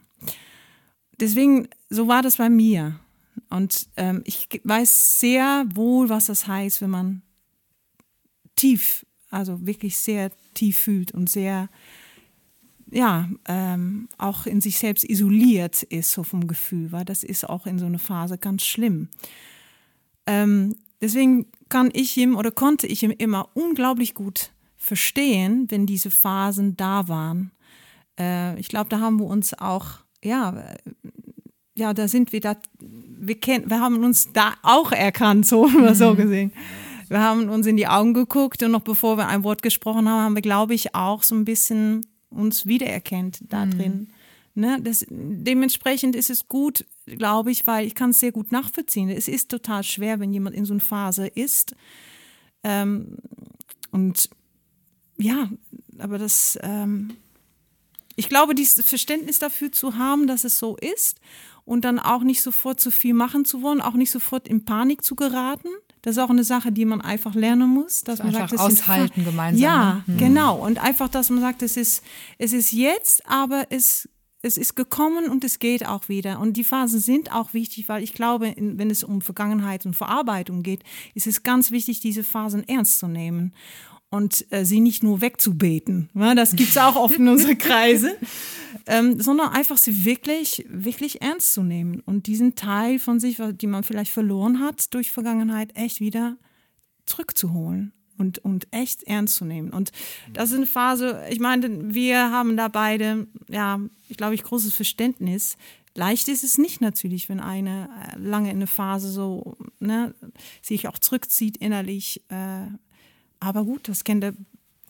[1.18, 3.00] Deswegen, so war das bei mir.
[3.48, 7.22] Und ähm, ich weiß sehr wohl, was das heißt, wenn man
[8.56, 11.70] tief, also wirklich sehr tief fühlt und sehr,
[12.90, 17.66] ja, ähm, auch in sich selbst isoliert ist, so vom Gefühl, weil das ist auch
[17.66, 19.08] in so einer Phase ganz schlimm.
[20.26, 26.10] Ähm, Deswegen kann ich ihm oder konnte ich ihm immer unglaublich gut verstehen, wenn diese
[26.10, 27.50] Phasen da waren.
[28.18, 29.86] Äh, ich glaube, da haben wir uns auch,
[30.22, 30.76] ja, äh,
[31.74, 35.94] ja, da sind wir da, wir kennen, wir haben uns da auch erkannt, so, mhm.
[35.94, 36.52] so gesehen.
[37.08, 40.22] Wir haben uns in die Augen geguckt und noch bevor wir ein Wort gesprochen haben,
[40.22, 43.70] haben wir, glaube ich, auch so ein bisschen uns wiedererkennt da mhm.
[43.70, 44.08] drin.
[44.54, 44.78] Ne?
[44.82, 49.08] Das, dementsprechend ist es gut, glaube ich, weil ich kann es sehr gut nachvollziehen.
[49.08, 51.74] Es ist total schwer, wenn jemand in so einer Phase ist.
[52.62, 53.16] Ähm,
[53.90, 54.28] und
[55.16, 55.48] ja,
[55.98, 57.16] aber das, ähm,
[58.16, 61.18] ich glaube, dieses Verständnis dafür zu haben, dass es so ist
[61.64, 65.04] und dann auch nicht sofort zu viel machen zu wollen, auch nicht sofort in Panik
[65.04, 65.68] zu geraten.
[66.02, 68.72] Das ist auch eine Sache, die man einfach lernen muss, dass das man einfach sagt,
[68.72, 69.62] das aushalten gemeinsam.
[69.62, 70.16] Ja, ne?
[70.16, 70.56] genau.
[70.56, 72.02] Und einfach, dass man sagt, es ist,
[72.38, 74.08] es ist jetzt, aber es
[74.42, 76.40] es ist gekommen und es geht auch wieder.
[76.40, 80.62] Und die Phasen sind auch wichtig, weil ich glaube, wenn es um Vergangenheit und Verarbeitung
[80.62, 80.82] geht,
[81.14, 83.54] ist es ganz wichtig, diese Phasen ernst zu nehmen
[84.10, 86.10] und äh, sie nicht nur wegzubeten.
[86.14, 88.16] Ja, das gibt es auch oft in unseren Kreise,
[88.86, 93.66] ähm, sondern einfach sie wirklich, wirklich ernst zu nehmen und diesen Teil von sich, die
[93.66, 96.36] man vielleicht verloren hat durch Vergangenheit, echt wieder
[97.06, 97.92] zurückzuholen
[98.22, 99.70] und, und echt ernst zu nehmen.
[99.70, 99.90] Und
[100.32, 104.72] das ist eine Phase, ich meine, wir haben da beide, ja, ich glaube, ich großes
[104.72, 105.56] Verständnis.
[105.94, 110.14] Leicht ist es nicht natürlich, wenn eine äh, lange in eine Phase so ne,
[110.62, 112.22] sich auch zurückzieht innerlich.
[112.28, 112.66] Äh,
[113.40, 114.34] aber gut, das kennt er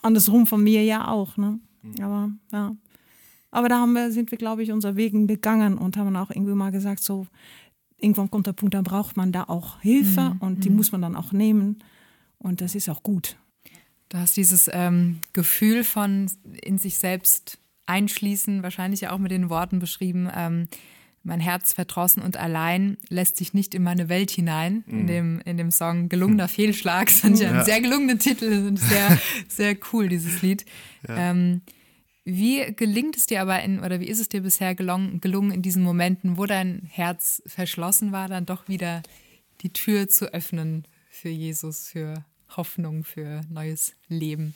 [0.03, 1.37] andersrum von mir ja auch.
[1.37, 1.59] Ne?
[1.83, 2.05] Mhm.
[2.05, 2.77] Aber ja.
[3.51, 6.55] Aber da haben wir, sind wir, glaube ich, unser Wegen gegangen und haben auch irgendwie
[6.55, 7.27] mal gesagt, so,
[7.99, 10.39] irgendwann kommt der Punkt, da braucht man da auch Hilfe mhm.
[10.41, 10.77] und die mhm.
[10.77, 11.83] muss man dann auch nehmen.
[12.43, 13.37] Und das ist auch gut.
[14.09, 16.31] Du hast dieses ähm, Gefühl von
[16.63, 20.69] in sich selbst einschließen, wahrscheinlich ja auch mit den Worten beschrieben, ähm,
[21.25, 24.83] mein Herz verdrossen und allein lässt sich nicht in meine Welt hinein.
[24.87, 25.01] Mhm.
[25.01, 27.07] In, dem, in dem Song Gelungener Fehlschlag.
[27.07, 27.53] Das ist ja.
[27.53, 29.19] ein sehr gelungener Titel sehr,
[29.49, 30.65] sehr cool, dieses Lied.
[31.07, 31.31] Ja.
[31.31, 31.63] Ähm,
[32.25, 35.63] wie gelingt es dir aber in, oder wie ist es dir bisher gelungen, gelungen, in
[35.63, 39.03] diesen Momenten, wo dein Herz verschlossen war, dann doch wieder
[39.61, 42.25] die Tür zu öffnen für Jesus, für
[42.57, 44.55] Hoffnung, für neues Leben?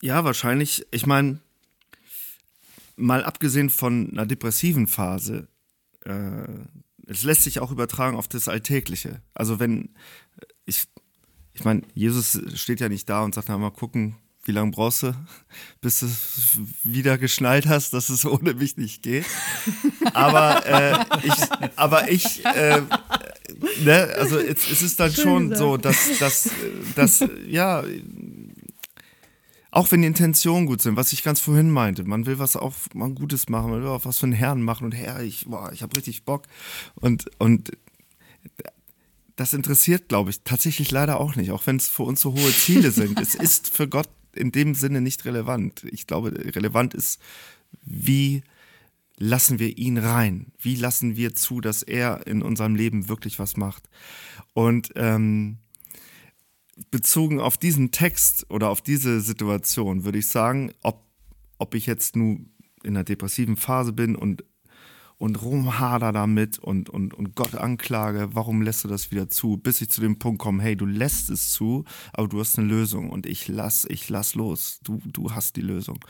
[0.00, 0.86] Ja, wahrscheinlich.
[0.90, 1.40] Ich meine,
[2.96, 5.48] mal abgesehen von einer depressiven Phase,
[6.04, 6.44] äh,
[7.06, 9.22] es lässt sich auch übertragen auf das Alltägliche.
[9.34, 9.94] Also wenn
[10.64, 10.84] ich,
[11.52, 15.04] ich meine, Jesus steht ja nicht da und sagt, na mal gucken, wie lange brauchst
[15.04, 15.14] du,
[15.80, 16.06] bis du
[16.82, 19.24] wieder geschnallt hast, dass es ohne mich nicht geht.
[20.14, 21.34] Aber äh, ich,
[21.76, 22.82] aber ich, äh,
[23.84, 26.50] ne, also es, es ist dann schon so, dass, dass,
[26.96, 27.84] dass, ja,
[29.70, 32.74] auch wenn die Intentionen gut sind, was ich ganz vorhin meinte, man will was auch
[32.94, 35.72] mal Gutes machen, man will auch was für den Herrn machen und Herr, ich, boah,
[35.72, 36.46] ich habe richtig Bock
[36.96, 37.70] und, und
[39.36, 42.52] das interessiert, glaube ich, tatsächlich leider auch nicht, auch wenn es für uns so hohe
[42.52, 43.18] Ziele sind.
[43.20, 45.84] es ist für Gott in dem Sinne nicht relevant.
[45.90, 47.20] Ich glaube, relevant ist,
[47.82, 48.42] wie
[49.16, 50.52] lassen wir ihn rein?
[50.58, 53.88] Wie lassen wir zu, dass er in unserem Leben wirklich was macht?
[54.52, 55.58] Und ähm,
[56.90, 61.04] bezogen auf diesen Text oder auf diese Situation würde ich sagen, ob,
[61.58, 62.50] ob ich jetzt nun
[62.82, 64.44] in einer depressiven Phase bin und
[65.22, 69.80] und rumhader damit und, und, und Gott anklage, warum lässt du das wieder zu, bis
[69.80, 73.08] ich zu dem Punkt komme, hey, du lässt es zu, aber du hast eine Lösung
[73.08, 76.04] und ich lass, ich lass los, du, du hast die Lösung.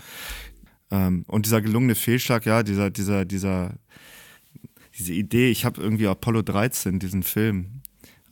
[0.90, 3.74] Ähm, und dieser gelungene Fehlschlag, ja, dieser, dieser, dieser,
[4.96, 7.82] diese Idee, ich habe irgendwie Apollo 13, diesen Film,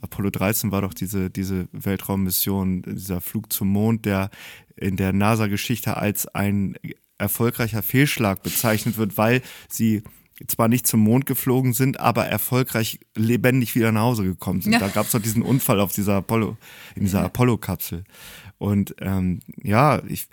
[0.01, 4.31] Apollo 13 war doch diese, diese Weltraummission, dieser Flug zum Mond, der
[4.76, 6.78] in der NASA-Geschichte als ein
[7.18, 10.03] erfolgreicher Fehlschlag bezeichnet wird, weil sie
[10.47, 14.72] zwar nicht zum Mond geflogen sind, aber erfolgreich lebendig wieder nach Hause gekommen sind.
[14.72, 14.78] Ja.
[14.78, 16.57] Da gab es doch diesen Unfall auf dieser Apollo,
[16.95, 17.26] in dieser ja.
[17.26, 18.05] Apollo-Kapsel.
[18.59, 20.28] Und ähm, ja, ich,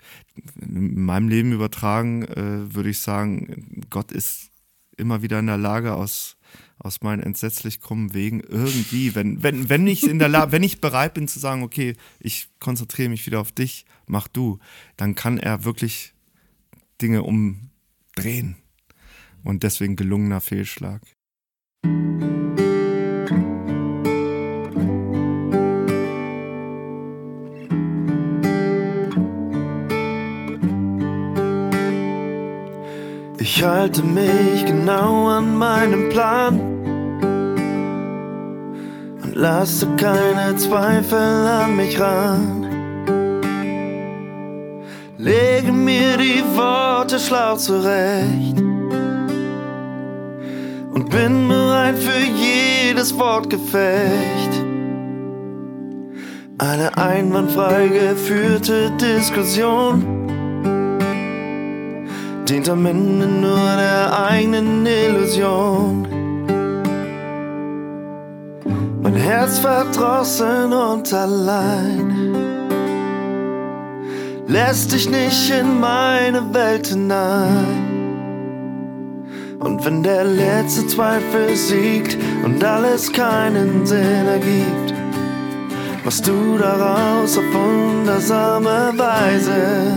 [0.60, 4.50] in meinem Leben übertragen äh, würde ich sagen, Gott ist
[4.96, 6.36] immer wieder in der Lage, aus,
[6.78, 10.80] aus meinen entsetzlich krummen Wegen irgendwie, wenn, wenn, wenn ich in der Lage, wenn ich
[10.80, 14.58] bereit bin zu sagen, okay, ich konzentriere mich wieder auf dich, mach du,
[14.96, 16.12] dann kann er wirklich
[17.00, 18.56] Dinge umdrehen
[19.48, 21.00] und deswegen gelungener Fehlschlag.
[33.40, 36.60] Ich halte mich genau an meinem Plan
[39.22, 42.66] und lasse keine Zweifel an mich ran.
[45.16, 48.68] Lege mir die Worte schlau zurecht
[50.98, 54.52] und bin bereit für jedes Wortgefecht.
[56.58, 60.02] Eine einwandfrei geführte Diskussion
[62.48, 66.08] dient am Ende nur der eigenen Illusion.
[69.00, 72.34] Mein Herz verdrossen und allein
[74.48, 77.87] lässt dich nicht in meine Welt hinein.
[79.60, 84.94] Und wenn der letzte Zweifel siegt und alles keinen Sinn ergibt,
[86.04, 89.92] machst du daraus auf wundersame Weise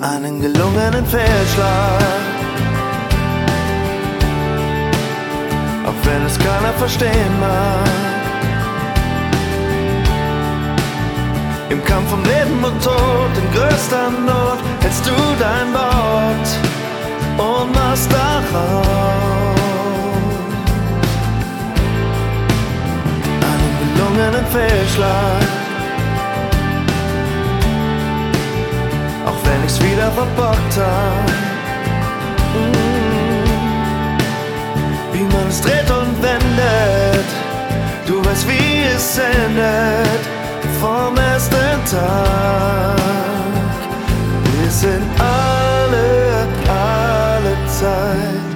[0.00, 2.02] einen gelungenen Fehlschlag.
[5.84, 7.88] Auch wenn es keiner verstehen mag.
[11.70, 16.67] Im Kampf um Leben und Tod, in größter Not, hältst du dein Wort
[17.38, 18.86] und machst daraus
[23.46, 25.42] einen gelungenen Fehlschlag.
[29.26, 31.28] Auch wenn ich's wieder verbockt hab.
[32.54, 32.98] Mm.
[35.12, 37.28] Wie man es dreht und wendet,
[38.06, 40.22] du weißt, wie es endet
[40.80, 42.98] vom ersten Tag
[44.68, 48.48] bis in alle, alle Zeit.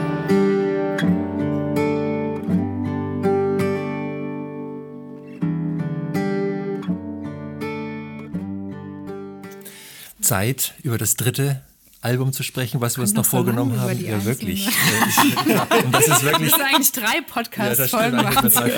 [10.21, 11.63] Zeit, über das dritte
[12.03, 14.05] Album zu sprechen, was wir uns noch noch so vorgenommen haben.
[14.05, 14.67] Ja, wirklich.
[14.67, 14.73] Ja,
[15.09, 16.51] ich- Und das ist wirklich.
[16.51, 17.77] Das eigentlich drei Ja, Podcast-Folgen.
[17.77, 18.45] das stimmt, eigentlich waren.
[18.45, 18.71] mit drei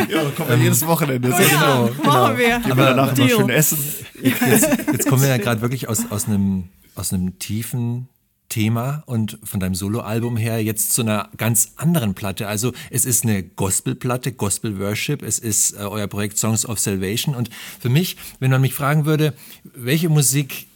[0.00, 0.10] Folgen.
[0.10, 1.28] Ja, kommen wir jedes Wochenende.
[1.28, 2.04] Ja, genau, genau.
[2.12, 2.58] Machen wir.
[2.60, 3.28] Gehen wir danach Deal.
[3.28, 3.78] schön essen.
[4.22, 6.64] Jetzt, jetzt kommen wir ja gerade wirklich aus, aus, einem,
[6.94, 8.08] aus einem tiefen
[8.48, 12.48] Thema und von deinem Soloalbum her jetzt zu einer ganz anderen Platte.
[12.48, 17.34] Also es ist eine Gospelplatte, Gospel Worship, es ist äh, euer Projekt Songs of Salvation
[17.34, 17.48] und
[17.80, 19.32] für mich, wenn man mich fragen würde,
[19.74, 20.66] welche Musik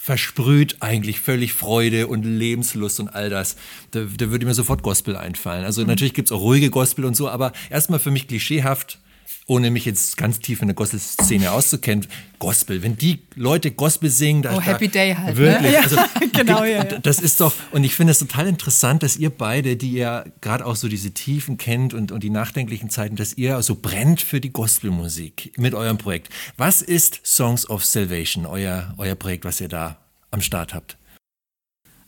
[0.00, 3.56] versprüht eigentlich völlig Freude und Lebenslust und all das.
[3.90, 5.64] Da, da würde mir sofort Gospel einfallen.
[5.64, 9.00] Also natürlich gibt's auch ruhige Gospel und so, aber erstmal für mich klischeehaft,
[9.48, 12.06] ohne mich jetzt ganz tief in der Gospel-Szene auszukennen,
[12.38, 15.42] Gospel, wenn die Leute Gospel singen, da, Oh, da, Happy Day halt, ne?
[15.42, 15.96] Wirklich, Ja, also,
[16.32, 16.98] genau, ja, ja.
[16.98, 20.66] Das ist doch, und ich finde es total interessant, dass ihr beide, die ja gerade
[20.66, 24.40] auch so diese Tiefen kennt und, und die nachdenklichen Zeiten, dass ihr so brennt für
[24.40, 26.28] die Gospelmusik mit eurem Projekt.
[26.58, 29.96] Was ist Songs of Salvation, euer, euer Projekt, was ihr da
[30.30, 30.98] am Start habt?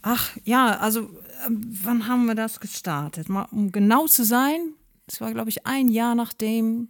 [0.02, 1.08] Ach ja, also
[1.46, 3.30] ähm, wann haben wir das gestartet?
[3.30, 4.74] Mal, um genau zu sein,
[5.06, 6.88] es war glaube ich ein Jahr nachdem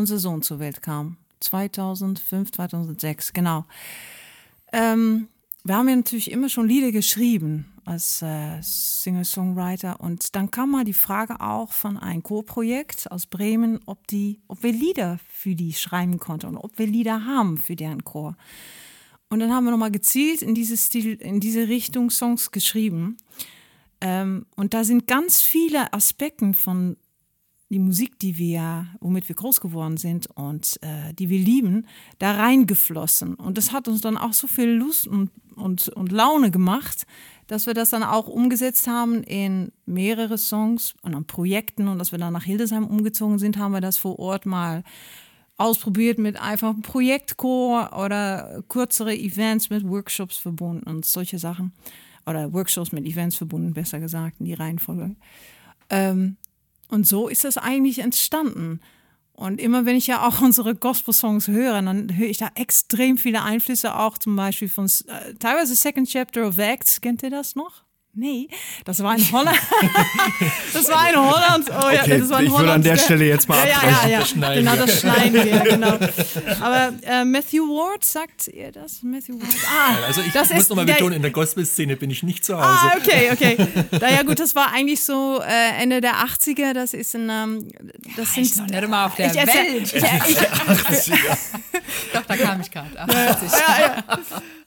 [0.00, 1.16] unser Sohn zur Welt kam.
[1.40, 3.64] 2005, 2006, genau.
[4.72, 5.28] Ähm,
[5.62, 10.84] wir haben ja natürlich immer schon Lieder geschrieben als äh, Singer-Songwriter und dann kam mal
[10.84, 15.74] die Frage auch von einem Chorprojekt aus Bremen, ob, die, ob wir Lieder für die
[15.74, 18.36] schreiben konnten und ob wir Lieder haben für deren Chor.
[19.28, 23.18] Und dann haben wir nochmal gezielt in diese Stil, in diese Richtung Songs geschrieben.
[24.00, 26.96] Ähm, und da sind ganz viele Aspekte von
[27.70, 31.86] die Musik, die wir, womit wir groß geworden sind und äh, die wir lieben,
[32.18, 33.34] da reingeflossen.
[33.36, 37.06] Und das hat uns dann auch so viel Lust und, und, und Laune gemacht,
[37.46, 41.86] dass wir das dann auch umgesetzt haben in mehrere Songs und an Projekten.
[41.86, 44.82] Und als wir dann nach Hildesheim umgezogen sind, haben wir das vor Ort mal
[45.56, 51.72] ausprobiert mit einfach Projektchor oder kürzere Events mit Workshops verbunden und solche Sachen.
[52.26, 55.14] Oder Workshops mit Events verbunden, besser gesagt, in die Reihenfolge.
[55.88, 56.36] Ähm,
[56.90, 58.80] und so ist das eigentlich entstanden.
[59.32, 63.42] Und immer wenn ich ja auch unsere Gospel-Songs höre, dann höre ich da extrem viele
[63.42, 67.00] Einflüsse, auch zum Beispiel von äh, teilweise Second Chapter of Acts.
[67.00, 67.84] Kennt ihr das noch?
[68.12, 68.48] Nee,
[68.84, 69.56] das war in Holland.
[70.72, 71.70] das war in Holland.
[71.70, 73.88] Oh ja, Okay, das war in ich würde an der Stelle jetzt mal ja, ja,
[74.02, 74.18] ja, ja.
[74.18, 75.98] Das schneiden Genau, das schneiden wir, genau.
[76.60, 79.02] Aber äh, Matthew Ward, sagt ihr das?
[79.04, 79.48] Matthew Ward.
[79.64, 82.66] Ah, Also ich das muss nochmal betonen, in der Gospel-Szene bin ich nicht zu Hause.
[82.68, 83.56] Ah, okay, okay.
[83.92, 86.72] Naja, gut, das war eigentlich so äh, Ende der 80er.
[86.74, 87.30] Das ist ein.
[87.30, 87.68] Ähm,
[88.16, 88.70] das Ich sind.
[88.72, 89.94] noch nicht mal auf der ich erzähl- Welt.
[89.94, 91.12] Ich, ich,
[92.12, 92.98] Doch, da kam ich gerade.
[92.98, 93.60] 88.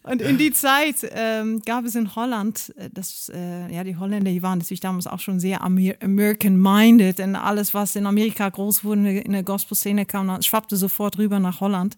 [0.04, 4.32] und in die Zeit ähm, gab es in Holland, äh, das, äh, ja, die Holländer,
[4.32, 7.22] die waren natürlich damals auch schon sehr Amer American-minded.
[7.22, 11.62] Und alles, was in Amerika groß wurde, in der Gospel-Szene kam, schwappte sofort rüber nach
[11.62, 11.95] Holland.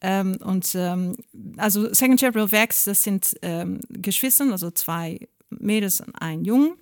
[0.00, 1.16] Ähm, und ähm,
[1.56, 6.72] also Second of Acts, das sind ähm, Geschwister, also zwei Mädels und ein Jungen.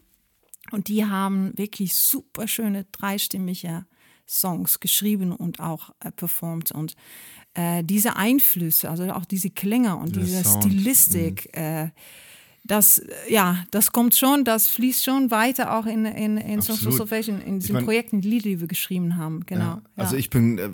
[0.72, 3.86] Und die haben wirklich super schöne dreistimmige
[4.26, 6.72] Songs geschrieben und auch äh, performt.
[6.72, 6.94] Und
[7.56, 11.88] äh, diese Einflüsse, also auch diese Klänge und Der diese Sound, Stilistik, äh,
[12.64, 16.82] das, äh, ja, das kommt schon, das fließt schon weiter auch in, in, in Songs.
[16.82, 19.46] Salvation, in diesen mein- Projekten, die Lieder, die wir geschrieben haben.
[19.46, 19.62] Genau.
[19.62, 19.82] Ja.
[19.96, 20.20] Also ja.
[20.20, 20.68] ich bin äh,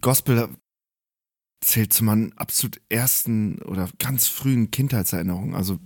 [0.00, 0.48] Gospel
[1.62, 5.54] zählt zu meinen absolut ersten oder ganz frühen Kindheitserinnerungen.
[5.54, 5.78] Also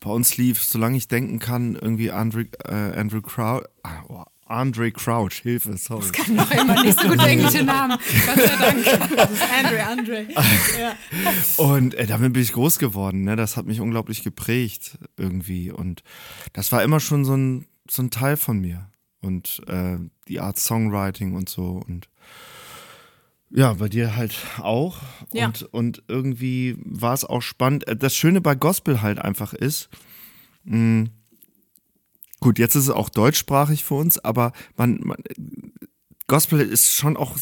[0.00, 4.92] bei uns lief, solange ich denken kann, irgendwie Andre, äh, Andrew Crouch, ah, oh, Andre
[4.92, 6.06] Crouch, Hilfe, sorry.
[6.32, 7.98] Noch immer nicht so gut englische Namen.
[8.26, 9.10] Gott sei Dank.
[9.16, 10.26] Das ist Andre, Andre.
[10.78, 10.94] ja.
[11.56, 13.24] Und äh, damit bin ich groß geworden.
[13.24, 13.34] Ne?
[13.36, 15.72] Das hat mich unglaublich geprägt irgendwie.
[15.72, 16.02] Und
[16.52, 18.88] das war immer schon so ein, so ein Teil von mir.
[19.20, 19.96] Und äh,
[20.28, 21.82] die Art Songwriting und so.
[21.86, 22.08] Und
[23.50, 24.98] ja, bei dir halt auch.
[25.32, 25.46] Ja.
[25.46, 27.88] Und, und irgendwie war es auch spannend.
[27.88, 29.88] Äh, Das Schöne bei Gospel halt einfach ist,
[30.64, 31.06] mh,
[32.46, 35.16] gut, jetzt ist es auch deutschsprachig für uns, aber man, man
[36.28, 37.36] Gospel ist schon auch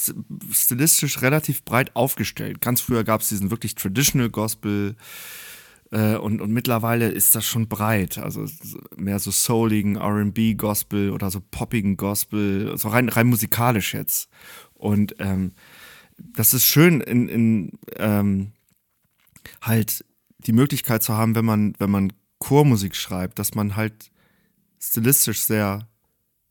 [0.51, 2.63] stilistisch relativ breit aufgestellt.
[2.63, 4.97] Ganz früher gab es diesen wirklich Traditional Gospel
[5.91, 8.17] äh, und, und mittlerweile ist das schon breit.
[8.17, 8.47] Also
[8.97, 14.31] mehr so souligen RB Gospel oder so poppigen Gospel, so rein, rein musikalisch jetzt.
[14.73, 15.53] Und ähm,
[16.17, 18.53] das ist schön, in, in ähm,
[19.61, 20.03] halt
[20.39, 24.11] die Möglichkeit zu haben, wenn man, wenn man Chormusik schreibt, dass man halt
[24.89, 25.89] stilistisch sehr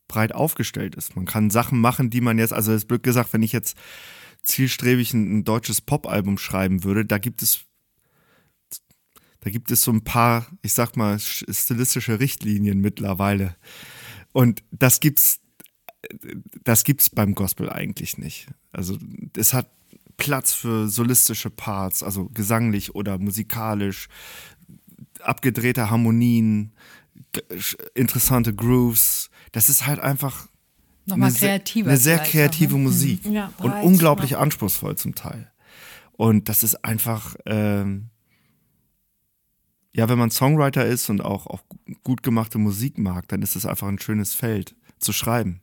[0.08, 1.16] breit aufgestellt ist.
[1.16, 3.78] Man kann Sachen machen, die man jetzt, also es blöd gesagt, wenn ich jetzt
[4.44, 7.66] zielstrebig ein, ein deutsches Popalbum schreiben würde, da gibt es
[9.40, 13.58] da gibt es so ein paar, ich sag mal, stilistische Richtlinien mittlerweile.
[14.32, 15.42] Und das gibt's,
[16.64, 18.48] das gibt's beim Gospel eigentlich nicht.
[18.72, 18.98] Also
[19.36, 19.70] es hat
[20.16, 24.08] Platz für solistische Parts, also gesanglich oder musikalisch,
[25.20, 26.72] abgedrehte Harmonien,
[27.96, 29.30] interessante Grooves.
[29.52, 30.48] Das ist halt einfach
[31.06, 31.90] Nochmal eine, kreativer.
[31.90, 32.84] eine sehr kreative auch, ne?
[32.84, 34.40] Musik Ja, und unglaublich ja.
[34.40, 35.52] anspruchsvoll zum Teil.
[36.14, 38.10] Und das ist einfach, ähm,
[39.94, 41.64] ja, wenn man Songwriter ist und auch, auch
[42.04, 45.62] gut gemachte Musik mag, dann ist es einfach ein schönes Feld zu schreiben.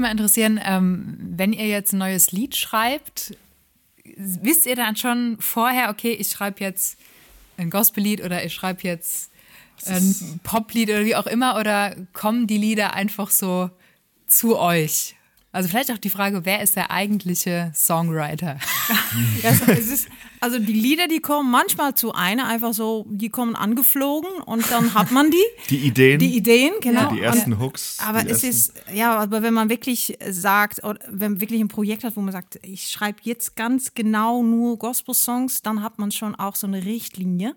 [0.00, 3.36] Würde mal interessieren, ähm, wenn ihr jetzt ein neues Lied schreibt,
[4.16, 6.98] wisst ihr dann schon vorher, okay, ich schreibe jetzt
[7.58, 9.30] ein Gospellied oder ich schreibe jetzt
[9.86, 13.70] ein Poplied oder wie auch immer, oder kommen die Lieder einfach so
[14.26, 15.16] zu euch?
[15.52, 18.58] Also vielleicht auch die Frage, wer ist der eigentliche Songwriter?
[19.42, 20.08] Ja, es, es ist,
[20.40, 24.94] also die Lieder, die kommen manchmal zu einer einfach so, die kommen angeflogen und dann
[24.94, 25.36] hat man die.
[25.70, 27.10] Die Ideen, Die Ideen, genau.
[27.10, 27.98] die ersten Hooks.
[28.06, 31.68] Aber es ersten, ist, ja, aber wenn man wirklich sagt, oder wenn man wirklich ein
[31.68, 36.12] Projekt hat, wo man sagt, ich schreibe jetzt ganz genau nur Gospel-Songs, dann hat man
[36.12, 37.56] schon auch so eine Richtlinie.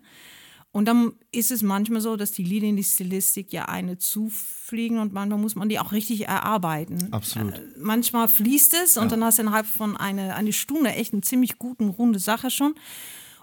[0.73, 4.97] Und dann ist es manchmal so, dass die Lieder in die Stilistik ja eine zufliegen
[4.97, 7.13] und manchmal muss man die auch richtig erarbeiten.
[7.13, 7.53] Absolut.
[7.53, 11.21] Äh, manchmal fließt es und dann hast du innerhalb von eine, eine Stunde echt eine
[11.21, 12.73] ziemlich guten, runde Sache schon.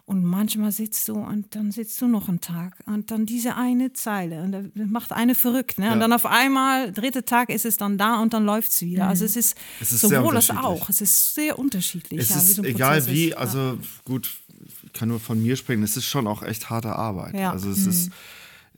[0.06, 3.92] Und manchmal sitzt du und dann sitzt du noch einen Tag und dann diese eine
[3.92, 5.78] Zeile und das macht eine verrückt.
[5.78, 5.92] Ne?
[5.92, 9.06] Und dann auf einmal, dritte Tag ist es dann da und dann läuft es wieder.
[9.06, 10.64] Also es ist, Es ist sowohl unterschiedlich.
[10.64, 10.88] auch.
[10.88, 12.22] Es ist sehr unterschiedlich.
[12.22, 13.36] es ja, wie ist so ein egal wie, ist.
[13.36, 14.39] also gut,
[14.92, 17.34] ich kann nur von mir sprechen, es ist schon auch echt harte Arbeit.
[17.34, 17.52] Ja.
[17.52, 18.10] Also es ist,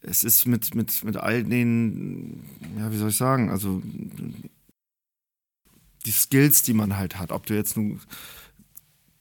[0.03, 2.45] es ist mit, mit, mit all den,
[2.79, 3.83] ja, wie soll ich sagen, also
[6.05, 8.01] die Skills, die man halt hat, ob du jetzt nun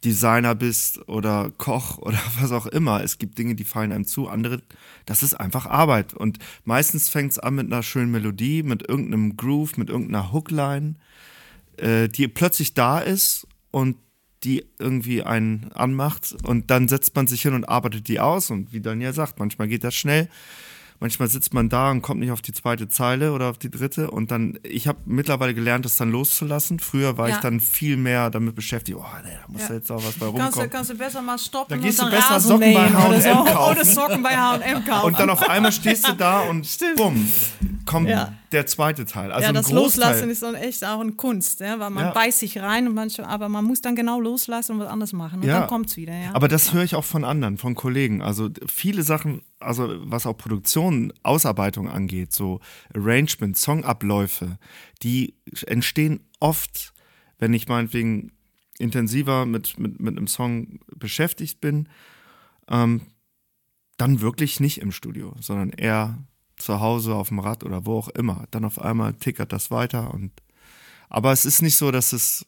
[0.03, 3.03] Designer bist oder Koch oder was auch immer.
[3.03, 4.61] Es gibt Dinge, die fallen einem zu, andere,
[5.05, 6.13] das ist einfach Arbeit.
[6.13, 10.95] Und meistens fängt es an mit einer schönen Melodie, mit irgendeinem Groove, mit irgendeiner Hookline,
[11.77, 13.95] äh, die plötzlich da ist und
[14.43, 16.35] die irgendwie einen anmacht.
[16.43, 18.49] Und dann setzt man sich hin und arbeitet die aus.
[18.49, 20.29] Und wie Daniel sagt, manchmal geht das schnell.
[21.01, 24.11] Manchmal sitzt man da und kommt nicht auf die zweite Zeile oder auf die dritte.
[24.11, 26.79] Und dann, ich habe mittlerweile gelernt, das dann loszulassen.
[26.79, 27.35] Früher war Ja.
[27.35, 29.73] ich dann viel mehr damit beschäftigt, oh, nee, da muss Ja.
[29.75, 30.69] jetzt auch was bei Kannst du, rumkommen.
[30.69, 33.71] kannst du besser mal stoppen Dann und gehst du dann besser Socken bei H&M kaufen.
[33.71, 35.05] Oder Socken bei H&M kaufen.
[35.07, 37.27] Und dann auf einmal stehst du da und bumm.
[37.87, 38.33] kommt Ja.
[38.51, 39.31] der zweite Teil.
[39.31, 39.81] Also ja, das Großteil.
[40.11, 42.11] Loslassen ist dann echt auch eine Kunst, ja, weil man Ja.
[42.11, 45.41] beißt sich rein, und manchmal, aber man muss dann genau loslassen und was anderes machen.
[45.41, 46.13] Und dann kommt es wieder.
[46.33, 48.21] Aber das höre ich auch von anderen, von Kollegen.
[48.21, 52.59] Also viele Sachen, also was auch Produktion, Ausarbeitung angeht, so
[52.95, 54.57] Arrangement, Songabläufe,
[55.03, 55.35] die
[55.65, 56.93] entstehen oft,
[57.39, 58.31] wenn ich meinetwegen
[58.79, 61.87] intensiver mit, mit, mit einem Song beschäftigt bin,
[62.67, 63.01] ähm,
[63.97, 66.17] dann wirklich nicht im Studio, sondern eher
[66.57, 68.45] zu Hause auf dem Rad oder wo auch immer.
[68.51, 70.31] Dann auf einmal tickert das weiter und
[71.09, 72.45] aber es ist nicht so, dass es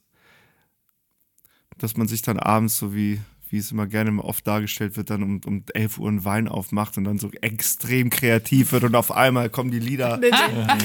[1.78, 3.20] dass man sich dann abends so wie
[3.54, 6.98] wie es immer gerne oft dargestellt wird, dann um, um 11 Uhr einen Wein aufmacht
[6.98, 10.20] und dann so extrem kreativ wird und auf einmal kommen die Lieder.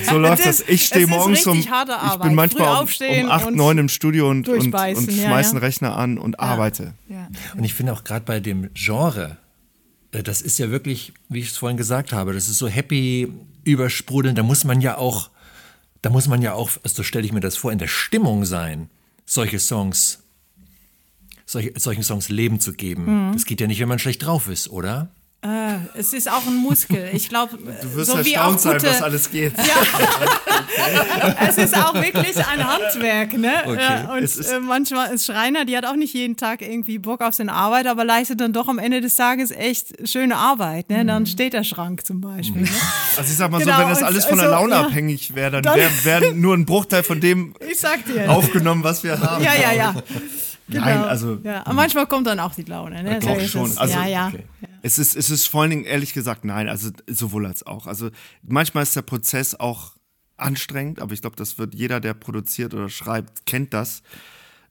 [0.02, 0.60] So läuft das.
[0.68, 4.46] Ich stehe morgens um, ich bin manchmal um, um 8, und 9 im Studio und,
[4.50, 6.92] und, und schmeiße den Rechner an und arbeite.
[7.56, 9.38] Und ich finde auch gerade bei dem Genre,
[10.12, 13.32] äh, das ist ja wirklich, wie ich es vorhin gesagt habe, das ist so happy,
[13.64, 14.34] übersprudeln.
[14.34, 15.30] Da muss man ja auch,
[16.02, 18.44] da muss man ja auch, also so stelle ich mir das vor, in der Stimmung
[18.44, 18.90] sein,
[19.24, 20.22] solche Songs,
[21.48, 23.28] solche, solchen Songs Leben zu geben.
[23.28, 23.32] Mhm.
[23.32, 25.08] Das geht ja nicht, wenn man schlecht drauf ist, oder?
[25.40, 27.10] Äh, es ist auch ein Muskel.
[27.12, 29.52] Ich glaube, Du wirst so wie auch erstaunt sein, was alles geht.
[31.48, 33.52] es ist auch wirklich ein Handwerk, ne?
[33.64, 33.80] Okay.
[33.80, 37.34] Ja, und äh, manchmal ist Schreiner, die hat auch nicht jeden Tag irgendwie Bock auf
[37.34, 40.90] seine Arbeit, aber leistet dann doch am Ende des Tages echt schöne Arbeit.
[40.90, 41.04] Ne?
[41.04, 41.06] Mhm.
[41.06, 42.62] Dann steht der Schrank zum Beispiel.
[42.62, 42.68] Ne?
[43.16, 44.86] Also ich sag mal Genau, so, wenn das alles von der also, Laune ja.
[44.86, 47.54] abhängig wäre, dann Dann- wäre wär nur ein Bruchteil von dem
[48.26, 49.44] aufgenommen, was wir haben.
[49.44, 49.94] ja, ja, ja.
[50.68, 50.84] Genau.
[50.84, 53.02] Nein, also Ja, aber manchmal kommt dann auch die Laune.
[53.02, 53.18] Ne?
[53.20, 53.66] Doch schon.
[53.66, 53.78] es.
[53.78, 54.28] Also, ja, ja.
[54.28, 54.44] okay.
[54.82, 57.86] Es ist, es ist vor allen Dingen, ehrlich gesagt, nein, also sowohl als auch.
[57.86, 58.10] Also
[58.42, 59.92] manchmal ist der Prozess auch
[60.36, 64.02] anstrengend, aber ich glaube, das wird jeder, der produziert oder schreibt, kennt das.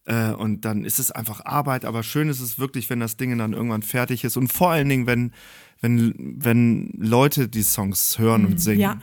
[0.06, 3.38] Äh, und dann ist es einfach Arbeit, aber schön ist es wirklich, wenn das Ding
[3.38, 5.34] dann irgendwann fertig ist und vor allen Dingen, wenn,
[5.82, 8.78] wenn, wenn Leute die Songs hören und singen.
[8.78, 8.82] Mhm.
[8.82, 9.00] Ja.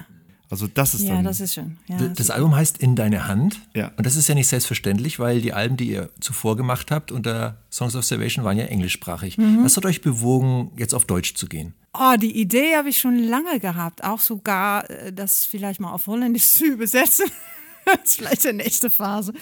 [0.55, 1.25] Also das ist Ja, dann.
[1.25, 1.77] das ist schön.
[1.89, 3.61] Ja, D- Das Album heißt In deine Hand.
[3.75, 3.91] Ja.
[3.97, 7.57] Und das ist ja nicht selbstverständlich, weil die Alben, die ihr zuvor gemacht habt unter
[7.73, 9.37] Songs of Salvation, waren ja englischsprachig.
[9.37, 9.65] Mhm.
[9.65, 11.75] Was hat euch bewogen, jetzt auf Deutsch zu gehen?
[11.93, 14.05] Oh, die Idee habe ich schon lange gehabt.
[14.05, 17.27] Auch sogar, äh, das vielleicht mal auf Holländisch zu übersetzen.
[17.85, 19.33] das ist vielleicht die nächste Phase.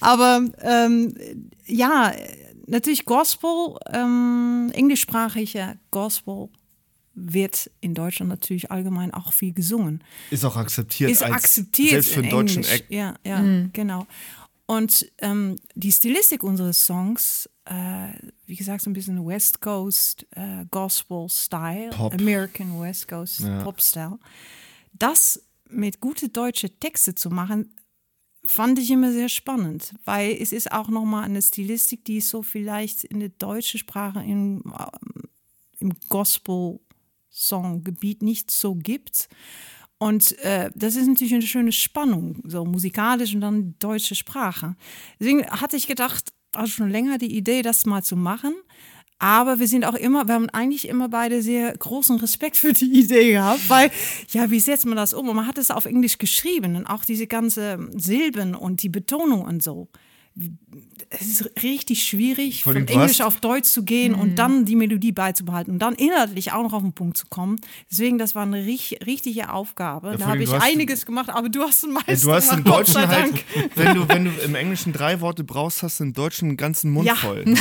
[0.00, 1.14] Aber ähm,
[1.66, 2.12] ja,
[2.66, 6.48] natürlich Gospel, ähm, englischsprachige Gospel
[7.14, 10.02] wird in Deutschland natürlich allgemein auch viel gesungen.
[10.30, 11.10] ist auch akzeptiert.
[11.10, 12.80] Ist als, akzeptiert Selbst für in einen deutschen Englisch.
[12.80, 12.90] Act.
[12.90, 14.06] Ja, ja, genau.
[14.66, 18.08] Und ähm, die Stilistik unseres Songs, äh,
[18.46, 22.14] wie gesagt, so ein bisschen West Coast äh, Gospel Style, Pop.
[22.14, 24.18] American West Coast Pop Style,
[24.94, 27.74] das mit gute deutsche Texte zu machen,
[28.44, 32.42] fand ich immer sehr spannend, weil es ist auch nochmal eine Stilistik, die es so
[32.42, 35.22] vielleicht in der deutschen Sprache im, ähm,
[35.80, 35.92] im
[37.34, 39.28] Gospel-Song-Gebiet nicht so gibt.
[39.98, 44.76] Und äh, das ist natürlich eine schöne Spannung, so musikalisch und dann deutsche Sprache.
[45.18, 48.54] Deswegen hatte ich gedacht, also schon länger die Idee, das mal zu machen.
[49.18, 52.98] Aber wir sind auch immer, wir haben eigentlich immer beide sehr großen Respekt für die
[52.98, 53.90] Idee gehabt, weil,
[54.30, 55.28] ja, wie setzt man das um?
[55.28, 59.42] Und man hat es auf Englisch geschrieben und auch diese ganze Silben und die Betonung
[59.42, 59.88] und so.
[61.10, 65.12] Es ist richtig schwierig, Vor von Englisch auf Deutsch zu gehen und dann die Melodie
[65.12, 67.60] beizubehalten und dann inhaltlich auch noch auf den Punkt zu kommen.
[67.88, 70.08] Deswegen, das war eine rich, richtige Aufgabe.
[70.10, 72.64] vor da habe ich einiges gemacht, aber du hast den meisten Ja, du hast im
[72.64, 73.44] Deutschen halt,
[73.76, 76.90] wenn du, wenn du im Englischen drei Worte brauchst, hast du im Deutschen einen ganzen
[76.90, 77.14] Mund Ja.
[77.14, 77.44] voll.
[77.44, 77.56] ne?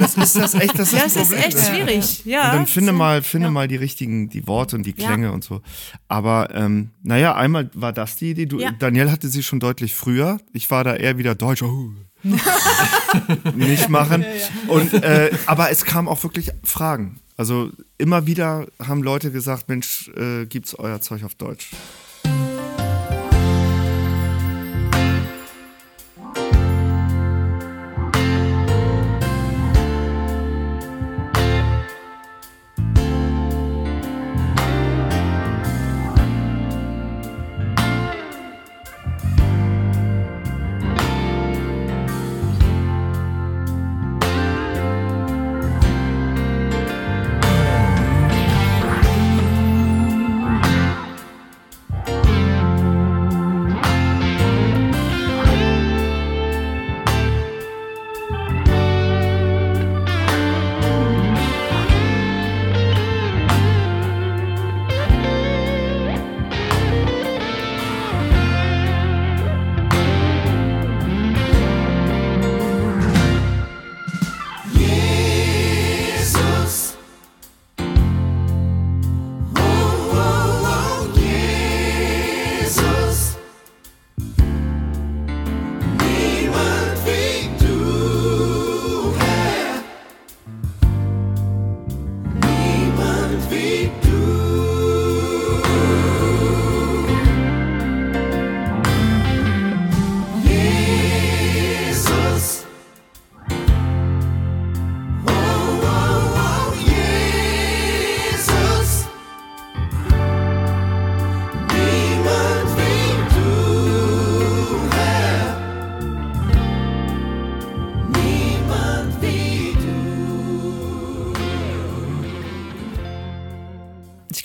[0.00, 2.24] Das ist das echt, das ist Ja, das ist echt schwierig.
[2.24, 3.50] Ja, Und dann finde so, mal, finde ja.
[3.52, 5.06] mal die richtigen, die Worte und die Ja.
[5.06, 5.60] Klänge und so.
[6.08, 8.46] Aber ähm, naja, einmal war das die Idee.
[8.46, 8.72] Du, Ja.
[8.72, 10.38] Daniel hatte sie schon deutlich früher.
[10.52, 11.62] Ich war da eher wieder deutsch.
[11.62, 11.90] Oh.
[13.54, 14.24] nicht machen.
[14.68, 17.20] Und äh, aber es kamen auch wirklich Fragen.
[17.36, 21.70] Also immer wieder haben Leute gesagt, Mensch, äh, gibt's euer Zeug auf Deutsch?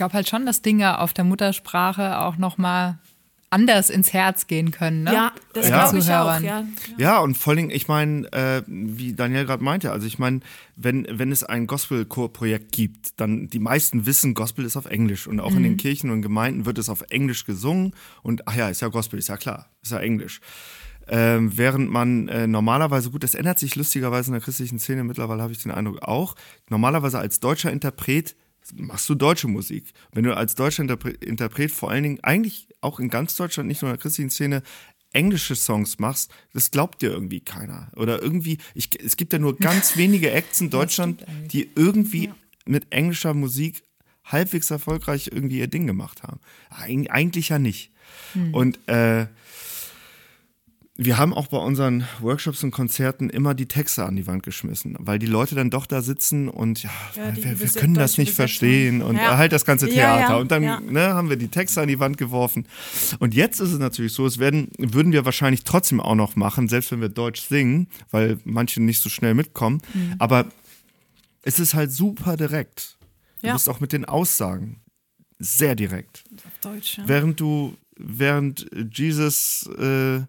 [0.01, 2.97] Glaube halt schon, dass Dinge auf der Muttersprache auch nochmal
[3.51, 5.03] anders ins Herz gehen können.
[5.03, 5.13] Ne?
[5.13, 5.83] Ja, das Ja.
[5.83, 6.39] glaube ich auch.
[6.39, 6.63] Ja.
[6.97, 10.39] Ja, und vor allem, ich meine, äh, wie Daniel gerade meinte, also ich meine,
[10.75, 15.39] wenn, wenn es ein Gospelchor-Projekt gibt, dann die meisten wissen, Gospel ist auf Englisch und
[15.39, 18.81] auch in den Kirchen und Gemeinden wird es auf Englisch gesungen und ach ja, ist
[18.81, 20.41] ja Gospel, ist ja klar, ist ja Englisch.
[21.07, 25.41] Ähm, während man äh, normalerweise, gut, das ändert sich lustigerweise in der christlichen Szene, mittlerweile
[25.43, 26.35] habe ich den Eindruck auch,
[26.69, 28.35] normalerweise als deutscher Interpret
[28.75, 29.93] machst du deutsche Musik.
[30.11, 33.81] Wenn du als deutscher Interpre Interpret vor allen Dingen eigentlich auch in ganz Deutschland, nicht
[33.81, 34.63] nur in der christlichen Szene,
[35.13, 37.91] englische Songs machst, das glaubt dir irgendwie keiner.
[37.95, 42.31] Oder irgendwie, ich, es gibt ja nur ganz wenige Acts in Deutschland, die irgendwie
[42.65, 43.83] mit englischer Musik
[44.23, 46.39] halbwegs erfolgreich irgendwie ihr Ding gemacht haben.
[46.69, 47.91] Eig eigentlich ja nicht.
[48.51, 49.27] Und äh,
[50.97, 54.95] wir haben auch bei unseren Workshops und Konzerten immer die Texte an die Wand geschmissen,
[54.99, 58.33] weil die Leute dann doch da sitzen und ja, Ja, wir, wir können das nicht
[58.33, 59.37] verstehen und Ja.
[59.37, 60.33] halt das ganze Theater.
[60.33, 62.67] ja, und dann ne, haben wir die Texte an die Wand geworfen.
[63.19, 66.67] Und jetzt ist es natürlich so, es werden, würden wir wahrscheinlich trotzdem auch noch machen,
[66.67, 69.81] selbst wenn wir Deutsch singen, weil manche nicht so schnell mitkommen.
[69.93, 70.15] Mhm.
[70.19, 70.45] Aber
[71.41, 72.97] es ist halt super direkt.
[73.41, 74.81] Du bist auch mit den Aussagen
[75.39, 76.25] sehr direkt.
[76.45, 77.03] Auf Deutsch, ja.
[77.07, 80.19] Während du, während Jesus äh,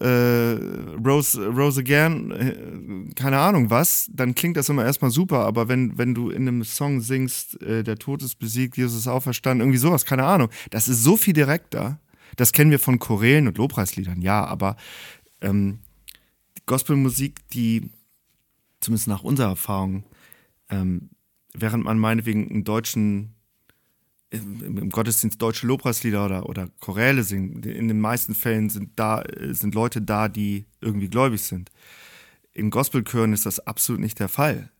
[0.00, 0.58] äh,
[1.04, 5.96] Rose, Rose Again, äh, keine Ahnung was, dann klingt das immer erstmal super, aber wenn,
[5.98, 9.78] wenn du in einem Song singst, äh, der Tod ist besiegt, Jesus ist auferstanden, irgendwie
[9.78, 12.00] sowas, keine Ahnung, das ist so viel direkter.
[12.36, 14.76] Das kennen wir von Chorälen und Lobpreisliedern, ja, aber
[15.40, 15.78] ähm,
[16.66, 17.90] Gospelmusik, die
[18.80, 20.04] zumindest nach unserer Erfahrung,
[20.70, 21.10] ähm,
[21.54, 23.33] während man meinetwegen einen deutschen
[24.34, 27.62] im, Gottesdienst deutsche Lobpreislieder oder, oder Choräle singen.
[27.62, 31.70] In den meisten Fällen sind da äh, sind Leute da, die irgendwie gläubig sind.
[32.52, 34.70] In Gospelchören ist das absolut nicht der Fall.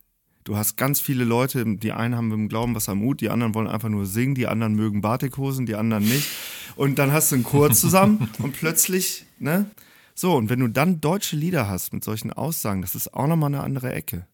[0.44, 3.30] Du hast ganz viele Leute, die einen haben mit dem Glauben was am Mut, die
[3.30, 6.28] anderen wollen einfach nur singen, die anderen mögen Batikhosen, die anderen nicht.
[6.76, 9.70] Und dann hast du einen Chor zusammen und plötzlich, ne?
[10.14, 13.48] So, und wenn du dann deutsche Lieder hast mit solchen Aussagen, das ist auch nochmal
[13.48, 14.26] eine andere Ecke.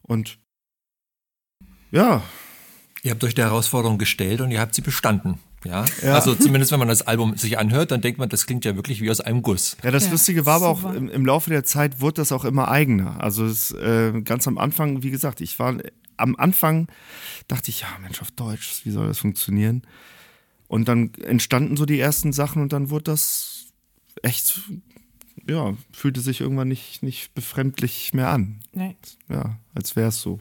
[0.00, 0.38] Und
[1.90, 2.22] ja,
[3.02, 5.38] Ihr habt euch der Herausforderung gestellt und ihr habt sie bestanden.
[5.64, 5.84] Ja?
[6.02, 6.14] Ja.
[6.14, 9.00] Also zumindest wenn man das Album sich anhört, dann denkt man, das klingt ja wirklich
[9.00, 9.76] wie aus einem Guss.
[9.82, 12.44] Ja, das Ja, Lustige war aber auch, im, im Laufe der Zeit wurde das auch
[12.44, 13.22] immer eigener.
[13.22, 15.76] Also es, äh, ganz am Anfang, wie gesagt, ich war
[16.16, 16.88] am Anfang,
[17.48, 19.82] dachte ich, ja Mensch, auf Deutsch, wie soll das funktionieren?
[20.68, 23.66] Und dann entstanden so die ersten Sachen und dann wurde das
[24.22, 24.60] echt,
[25.48, 28.60] ja, fühlte sich irgendwann nicht, nicht befremdlich mehr an.
[28.72, 28.96] Nee.
[29.28, 30.40] Ja, als wäre es so.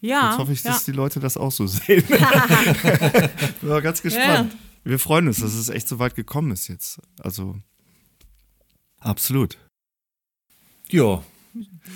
[0.00, 0.72] Ja, Jetzt hoffe ich, ja.
[0.72, 2.04] dass die Leute das auch so sehen.
[3.60, 4.56] Bin mal ganz gespannt.
[4.84, 7.00] Wir freuen uns, dass es echt so weit gekommen ist jetzt.
[7.22, 7.56] Also,
[8.98, 9.58] absolut.
[10.88, 11.22] Ja.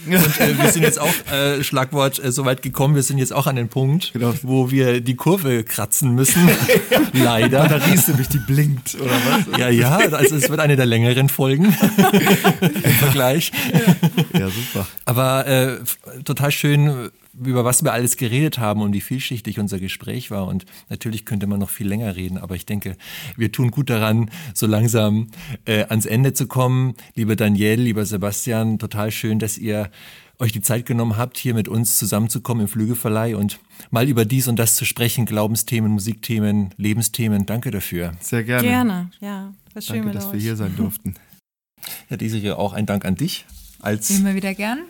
[0.07, 3.33] Und äh, wir sind jetzt auch, äh, Schlagwort, äh, so weit gekommen, wir sind jetzt
[3.33, 4.35] auch an den Punkt, Genau.
[4.43, 6.51] wo wir die Kurve kratzen müssen.
[7.13, 7.61] Leider.
[7.69, 9.59] Batterie ist nämlich, die blinkt, oder was?
[9.59, 13.53] Ja, ja, also es wird eine der längeren Folgen im Vergleich.
[14.33, 14.87] Ja, super.
[15.05, 15.79] Aber äh,
[16.25, 17.11] total schön,
[17.43, 20.47] über was wir alles geredet haben und wie vielschichtig unser Gespräch war.
[20.47, 22.97] Und natürlich könnte man noch viel länger reden, aber ich denke,
[23.37, 25.29] wir tun gut daran, so langsam
[25.65, 26.95] äh, ans Ende zu kommen.
[27.15, 29.91] Lieber Daniel, lieber Sebastian, total schön, dass ihr
[30.39, 34.49] euch die Zeit genommen habt, hier mit uns zusammenzukommen im Flügelverleih und mal über dies
[34.49, 37.47] und das zu sprechen, Glaubensthemen, Musikthemen, Lebensthemen.
[37.47, 38.13] Danke dafür.
[38.21, 38.69] Sehr gerne.
[38.69, 39.53] Gerne, ja.
[39.75, 41.15] Was schön Danke, dass wir hier sein durften.
[42.11, 43.45] Ja, diese hier auch ein Dank an dich
[43.81, 44.81] als, Immer wieder gern.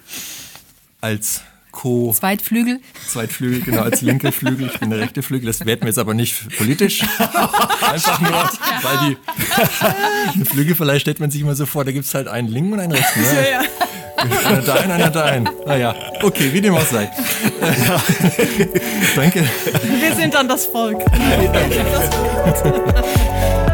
[1.00, 1.42] als
[1.74, 2.80] Co- Zweitflügel.
[3.08, 4.68] Zweitflügel, genau, als linke Flügel.
[4.72, 5.46] Ich bin der rechte Flügel.
[5.48, 7.02] Das werden wir jetzt aber nicht politisch.
[7.92, 9.16] Einfach nur, weil die
[10.36, 12.80] eine Flügelverleih stellt man sich immer so vor, da gibt es halt einen linken und
[12.80, 13.20] einen rechten.
[13.20, 13.28] Ne?
[14.46, 15.48] Einer da ein, einer da ein.
[15.66, 17.10] Naja, okay, wie dem auch sei.
[19.16, 19.44] Danke,
[20.00, 21.04] Wir sind dann das Volk.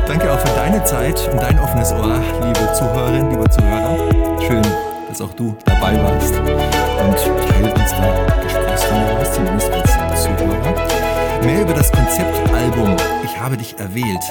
[0.07, 4.41] danke auch für deine Zeit und dein offenes Ohr, liebe Zuhörerinnen, liebe Zuhörer.
[4.47, 4.63] Schön,
[5.11, 11.43] dass auch du dabei warst und Teil unserer Gesprächsrunde warst, zumindest als Zuhörer.
[11.45, 14.23] Mehr über das Konzeptalbum Ich habe dich erwählt.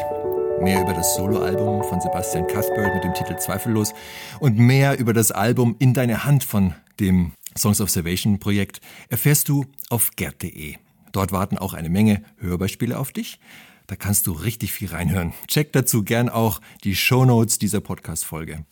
[0.61, 3.93] Mehr über das Soloalbum von Sebastian Cuthbert mit dem Titel Zweifellos
[4.39, 8.79] und mehr über das Album In deine Hand von dem Songs of Salvation Projekt
[9.09, 10.75] erfährst du auf gerd.de.
[11.11, 13.39] Dort warten auch eine Menge Hörbeispiele auf dich.
[13.87, 15.33] Da kannst du richtig viel reinhören.
[15.47, 18.63] Check dazu gern auch die Shownotes dieser Podcast-Folge.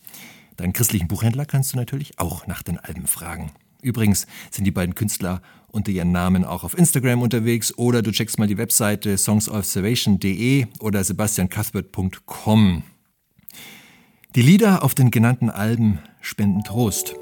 [0.58, 3.52] Deinen christlichen Buchhändler kannst du natürlich auch nach den Alben fragen.
[3.80, 8.40] Übrigens sind die beiden Künstler unter ihren Namen auch auf Instagram unterwegs oder du checkst
[8.40, 12.82] mal die Webseite songsofsalvation.de oder sebastiancuthbert.com.
[14.34, 17.14] Die Lieder auf den genannten Alben spenden Trost,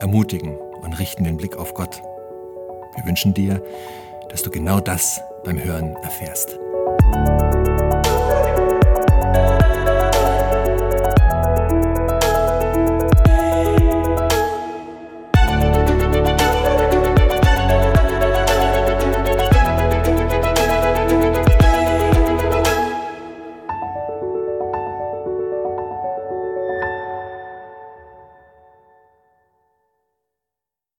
[0.00, 2.00] ermutigen und richten den Blick auf Gott.
[2.96, 3.62] Wir wünschen dir,
[4.30, 6.58] dass du genau das beim Hören erfährst.